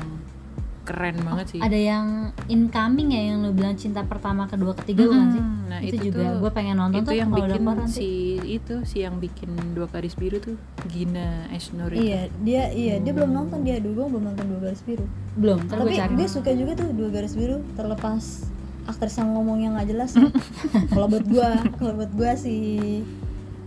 keren 0.84 1.22
banget 1.22 1.46
sih 1.54 1.60
ada 1.62 1.78
yang 1.78 2.34
incoming 2.50 3.14
ya 3.14 3.22
yang 3.32 3.46
lu 3.46 3.54
bilang 3.54 3.78
cinta 3.78 4.02
pertama 4.02 4.50
kedua 4.50 4.74
ketiga 4.74 5.06
bukan 5.06 5.22
Mm-mm. 5.22 5.36
sih 5.38 5.44
nah 5.70 5.80
itu, 5.86 5.96
itu, 6.02 6.06
juga 6.10 6.26
gue 6.42 6.52
pengen 6.52 6.76
nonton 6.82 7.00
itu 7.00 7.10
tuh 7.14 7.16
yang 7.16 7.30
bikin 7.30 7.62
si 7.86 8.10
itu 8.42 8.76
si 8.90 8.98
yang 9.06 9.16
bikin 9.22 9.54
dua 9.78 9.86
garis 9.86 10.18
biru 10.18 10.42
tuh 10.42 10.58
Gina 10.90 11.46
Esnur 11.54 11.94
itu. 11.94 12.10
Iya, 12.10 12.22
dia 12.42 12.64
iya 12.74 12.96
dia 12.98 13.14
belum 13.14 13.30
nonton 13.30 13.62
dia 13.62 13.78
dulu 13.78 14.18
belum 14.18 14.34
nonton 14.34 14.50
dua 14.50 14.60
garis 14.66 14.82
biru. 14.82 15.06
belum 15.38 15.62
gue 15.64 15.78
Tapi 15.78 15.94
cari 15.94 16.14
dia 16.18 16.28
suka 16.28 16.52
juga 16.58 16.74
tuh 16.74 16.90
dua 16.92 17.10
garis 17.14 17.38
biru 17.38 17.62
terlepas 17.78 18.50
aktris 18.90 19.16
yang 19.16 19.30
ngomong 19.32 19.58
yang 19.60 19.74
nggak 19.74 19.88
jelas 19.88 20.12
ya. 20.12 20.26
kalau 20.92 21.08
buat 21.08 21.26
gua, 21.26 21.50
kalau 21.74 21.94
buat 21.96 22.12
gua 22.12 22.32
sih 22.34 23.06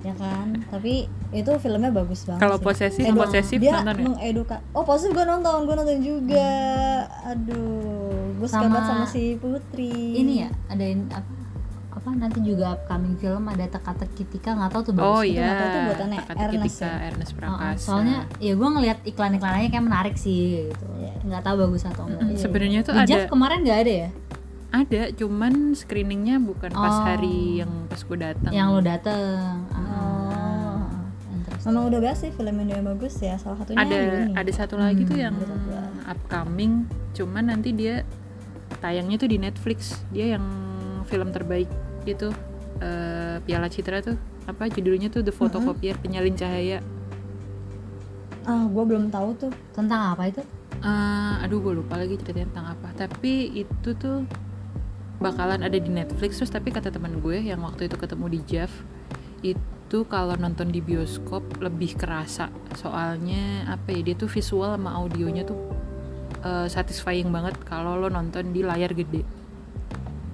ya 0.01 0.15
kan. 0.15 0.59
Tapi 0.67 1.07
itu 1.31 1.51
filmnya 1.57 1.89
bagus 1.91 2.25
banget. 2.25 2.43
kalau 2.43 2.59
posesif 2.59 3.01
Edu- 3.01 3.17
posesif 3.17 3.57
dia 3.57 3.73
nonton 3.77 3.95
ya 3.95 4.05
mengeduka. 4.05 4.57
Oh 4.71 4.83
posesif 4.83 5.11
gua 5.11 5.25
nonton, 5.25 5.63
gua 5.63 5.77
nonton 5.77 5.99
juga. 5.99 6.51
Aduh, 7.25 8.35
gua 8.35 8.47
suka 8.47 8.59
Sama- 8.59 8.73
banget 8.73 8.85
sama 8.85 9.07
si 9.07 9.23
Putri. 9.37 9.95
ini 10.15 10.33
ya 10.41 10.49
ada 10.67 10.85
ap- 11.15 11.41
apa 11.93 12.09
nanti 12.11 12.41
juga 12.41 12.73
upcoming 12.73 13.15
film 13.15 13.47
ada 13.47 13.63
teka-teki 13.65 14.27
Tika 14.27 14.51
nggak 14.53 14.71
tahu 14.71 14.83
tuh 14.83 14.93
bagus 14.93 15.07
oh 15.09 15.23
itu 15.23 15.37
iya 15.37 15.45
nggak 15.45 15.55
tahu 15.55 15.69
tuh 15.69 15.81
buatannya 15.85 16.19
Teka-teki 16.19 16.43
Ernest 16.49 16.79
ya? 16.81 16.93
Ernest 17.05 17.31
Oh, 17.31 17.37
oh, 17.37 17.39
Prakasa 17.39 17.79
soalnya 17.85 18.19
ya 18.39 18.53
gue 18.53 18.69
ngeliat 18.73 18.99
iklan-iklannya 19.05 19.69
kayak 19.69 19.85
menarik 19.85 20.17
sih 20.17 20.41
gitu 20.67 20.87
Iya. 20.99 21.13
nggak 21.23 21.43
tahu 21.45 21.57
bagus 21.61 21.83
atau 21.85 22.03
enggak 22.03 22.25
Mm, 22.25 22.35
sebenarnya 22.35 22.81
tuh 22.81 22.93
di 22.97 23.01
ada 23.07 23.17
kemarin 23.29 23.59
nggak 23.61 23.79
ada 23.79 23.93
ya 23.93 24.09
ada 24.73 25.13
cuman 25.13 25.53
screeningnya 25.73 26.37
bukan 26.39 26.71
pas 26.71 26.91
Oh. 26.91 27.05
hari 27.05 27.61
yang 27.61 27.87
pas 27.87 28.01
gue 28.01 28.19
datang 28.19 28.51
yang 28.51 28.69
lo 28.69 28.81
dateng 28.81 29.69
Oh. 29.69 30.33
ah, 30.33 30.89
interesting. 31.31 31.69
Memang 31.69 31.85
udah 31.87 31.99
banyak 32.01 32.19
sih 32.19 32.31
film 32.31 32.57
Indo 32.57 32.73
yang 32.73 32.89
bagus 32.89 33.15
ya. 33.19 33.37
Salah 33.37 33.57
satunya 33.59 33.79
ada 33.79 33.95
Yuni. 33.95 34.33
ada 34.33 34.51
satu 34.51 34.75
lagi 34.77 35.03
tuh 35.03 35.15
Hmm, 35.15 35.23
yang 35.23 35.35
satu 35.37 35.71
lagi. 35.71 35.99
upcoming 36.09 36.73
cuman 37.13 37.45
nanti 37.47 37.71
dia 37.71 38.01
tayangnya 38.79 39.17
tuh 39.17 39.29
di 39.29 39.37
Netflix 39.37 39.79
dia 40.09 40.33
yang 40.33 40.45
film 41.05 41.29
terbaik 41.29 41.69
itu 42.03 42.33
eh, 42.79 43.37
Piala 43.39 43.69
Citra 43.69 44.01
tuh 44.01 44.17
apa 44.43 44.67
judulnya 44.67 45.07
tuh 45.07 45.21
The 45.21 45.31
Photocopier 45.31 45.95
Penyalin 45.97 46.35
Cahaya 46.35 46.81
Ah, 48.43 48.67
gua 48.67 48.83
belum 48.83 49.07
tahu 49.07 49.39
tuh. 49.39 49.53
tentang 49.71 50.13
apa 50.13 50.27
itu 50.27 50.43
Eh, 50.75 51.35
aduh 51.39 51.61
gue 51.61 51.75
lupa 51.77 51.95
lagi 51.95 52.17
ceritanya 52.17 52.51
tentang 52.51 52.67
apa 52.73 52.89
tapi 52.97 53.55
itu 53.55 53.95
tuh 53.95 54.27
bakalan 55.23 55.63
ada 55.63 55.79
di 55.79 55.89
Netflix. 55.89 56.43
Terus 56.43 56.51
tapi 56.51 56.75
kata 56.75 56.91
teman 56.91 57.23
gue 57.23 57.39
yang 57.39 57.63
waktu 57.63 57.87
itu 57.87 57.97
ketemu 57.97 58.27
di 58.29 58.41
Jav 58.45 58.73
itu 59.43 59.99
kalau 60.11 60.35
nonton 60.35 60.75
di 60.75 60.83
bioskop 60.83 61.47
lebih 61.63 61.95
kerasa. 61.95 62.51
Soalnya 62.75 63.71
apa 63.71 63.95
ya 63.95 64.13
dia 64.13 64.15
tuh 64.19 64.27
visual 64.27 64.75
sama 64.75 64.99
audionya 64.99 65.47
tuh 65.47 65.59
eh, 66.43 66.67
satisfying 66.67 67.31
banget 67.31 67.55
kalau 67.63 67.95
lo 67.97 68.11
nonton 68.11 68.51
di 68.51 68.67
layar 68.67 68.91
gede. 68.93 69.23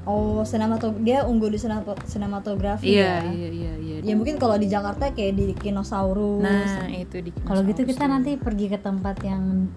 Oh, 0.08 0.40
sinemato 0.40 0.88
dia 1.04 1.28
unggul 1.28 1.52
di 1.52 1.60
sinemato- 1.60 2.00
sinematografi 2.08 2.96
iya 2.96 3.20
ya. 3.20 3.28
iya 3.28 3.48
iya 3.52 3.72
iya. 3.76 3.96
Ya 4.00 4.14
mungkin 4.16 4.40
kalau 4.40 4.56
di 4.56 4.64
Jakarta 4.64 5.12
kayak 5.12 5.36
di 5.36 5.52
Kinosaurus. 5.52 6.40
nah 6.40 6.88
itu 6.88 7.20
di 7.20 7.30
kalau 7.44 7.60
gitu 7.68 7.84
kita 7.84 8.08
nanti 8.08 8.40
pergi 8.40 8.72
ke 8.72 8.80
tempat 8.80 9.20
yang 9.20 9.68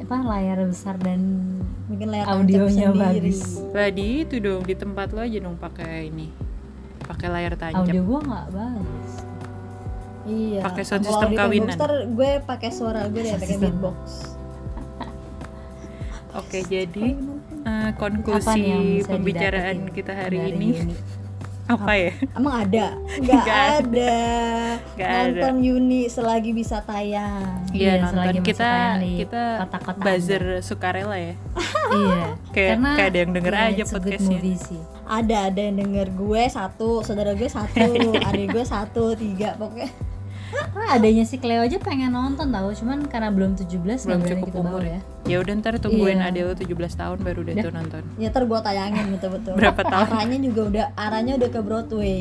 apa 0.00 0.16
layar 0.24 0.64
besar 0.64 0.96
dan 0.96 1.20
mungkin 1.92 2.08
layar 2.08 2.26
audionya 2.32 2.88
bagus. 2.96 3.60
lah 3.76 3.88
di 3.92 4.24
itu 4.24 4.40
dong 4.40 4.64
di 4.64 4.74
tempat 4.74 5.12
lo 5.12 5.20
aja 5.20 5.38
dong 5.44 5.60
pakai 5.60 6.08
ini 6.08 6.32
pakai 7.04 7.28
layar 7.28 7.52
tancap 7.60 7.84
audio 7.84 8.00
gua 8.00 8.20
nggak 8.24 8.46
bagus 8.56 9.10
Iya. 10.22 10.62
Pakai 10.62 10.86
sound 10.86 11.02
system 11.02 11.34
kawinan. 11.34 11.74
Gue 12.14 12.38
pakai 12.46 12.70
suara 12.70 13.10
gue 13.10 13.26
deh, 13.26 13.34
pakai 13.34 13.58
beatbox. 13.58 13.98
Oke, 16.32 16.64
jadi 16.64 17.18
eh, 17.66 17.90
yang 17.90 17.92
konklusi 18.00 19.02
pembicaraan 19.04 19.90
kita 19.92 20.14
hari 20.16 20.54
ini 20.54 20.68
Yuni? 20.78 20.94
Apa 21.74 21.92
ya? 21.92 22.12
Emang 22.32 22.54
ada? 22.60 22.86
Nggak 23.22 23.44
ada. 23.78 24.16
Ada. 24.94 25.08
Nonton 25.26 25.54
Yuni 25.60 26.06
selagi 26.06 26.50
bisa 26.50 26.80
tayang. 26.80 27.64
Iya, 27.70 27.98
Iya, 27.98 28.06
selagi 28.06 28.38
nonton 28.38 28.48
kita 28.48 28.70
kita 29.18 29.42
kota-kota 29.60 30.00
buzzer 30.02 30.42
sukarela 30.60 31.16
ya. 31.16 31.34
iya 31.92 32.22
Kayak- 32.54 32.70
karena 32.76 32.90
kayak 32.94 33.08
ada 33.08 33.18
yang 33.18 33.32
denger 33.32 33.52
ya, 33.52 33.62
aja 33.66 33.84
podcastnya. 33.86 34.38
sih 34.56 34.80
Ada, 35.02 35.36
ada 35.46 35.60
yang 35.60 35.76
denger 35.78 36.06
gue 36.10 36.42
satu, 36.46 37.02
saudara 37.02 37.32
gue 37.32 37.46
satu, 37.46 37.84
adik 38.22 38.48
gue 38.50 38.64
satu, 38.64 39.12
tiga, 39.12 39.56
pokoknya 39.56 39.90
Ah, 40.52 40.96
adanya 40.96 41.24
si 41.24 41.36
Cleo 41.36 41.64
aja 41.64 41.80
pengen 41.80 42.12
nonton 42.12 42.52
tahu 42.52 42.76
cuman 42.76 43.08
karena 43.08 43.32
belum 43.32 43.56
17 43.56 43.72
Belum 43.72 43.88
nggak 43.88 44.20
berani 44.20 44.28
cukup 44.30 44.46
kita 44.46 44.58
umur 44.60 44.72
bawa 44.78 44.84
ya. 44.84 45.00
Ya 45.22 45.38
udah 45.38 45.54
ntar 45.58 45.78
tungguin 45.78 46.18
Iya. 46.18 46.28
adek 46.28 46.42
lu 46.42 46.54
17 46.74 46.98
tahun 46.98 47.18
baru 47.22 47.40
deh 47.42 47.54
tuh 47.56 47.70
nonton. 47.70 48.02
ya 48.18 48.28
ntar 48.28 48.42
gue 48.42 48.58
tayangin 48.58 49.06
betul-betul. 49.14 49.52
Berapa 49.54 49.80
tahun? 49.86 50.06
Arahnya 50.10 50.38
juga 50.42 50.60
udah, 50.66 50.86
arahnya 50.98 51.32
udah 51.38 51.48
ke 51.48 51.60
Broadway. 51.62 52.20